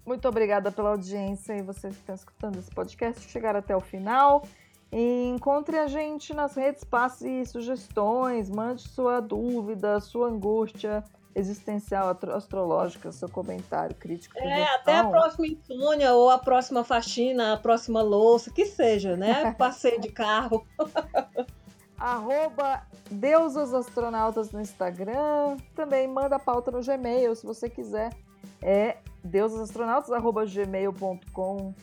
Muito 0.05 0.27
obrigada 0.27 0.71
pela 0.71 0.89
audiência 0.89 1.57
e 1.57 1.61
vocês 1.61 1.93
que 1.93 1.99
estão 1.99 2.15
escutando 2.15 2.57
esse 2.59 2.71
podcast 2.71 3.29
chegaram 3.29 3.59
até 3.59 3.75
o 3.75 3.81
final. 3.81 4.43
E 4.91 5.25
encontre 5.25 5.77
a 5.77 5.87
gente 5.87 6.33
nas 6.33 6.55
redes, 6.55 6.83
passe 6.83 7.45
sugestões, 7.45 8.49
mande 8.49 8.83
sua 8.83 9.19
dúvida, 9.19 9.99
sua 9.99 10.29
angústia 10.29 11.03
existencial 11.35 12.17
astrológica, 12.33 13.11
seu 13.11 13.29
comentário 13.29 13.95
crítico. 13.95 14.37
É, 14.39 14.63
até 14.75 14.97
a 14.97 15.03
próxima 15.05 15.45
insônia 15.45 16.13
ou 16.13 16.31
a 16.31 16.39
próxima 16.39 16.83
faxina, 16.83 17.53
a 17.53 17.57
próxima 17.57 18.01
louça, 18.01 18.49
que 18.49 18.65
seja, 18.65 19.15
né? 19.15 19.53
Passeio 19.59 20.01
de 20.01 20.09
carro. 20.09 20.65
Arroba 21.97 22.83
Deusas 23.10 23.73
Astronautas 23.73 24.51
no 24.51 24.62
Instagram. 24.62 25.57
Também 25.75 26.07
manda 26.07 26.38
pauta 26.38 26.69
no 26.71 26.83
Gmail, 26.83 27.36
se 27.36 27.43
você 27.45 27.69
quiser. 27.69 28.13
É 28.62 28.97
deusasastronautas.gmail.com 29.23 31.73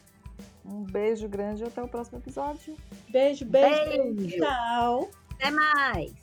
Um 0.64 0.85
beijo 0.85 1.29
grande 1.29 1.62
e 1.62 1.66
até 1.66 1.83
o 1.83 1.88
próximo 1.88 2.18
episódio. 2.18 2.74
Beijo, 3.09 3.44
beijo. 3.44 4.14
beijo. 4.14 4.38
Tchau. 4.38 5.11
Até 5.35 5.50
mais. 5.50 6.14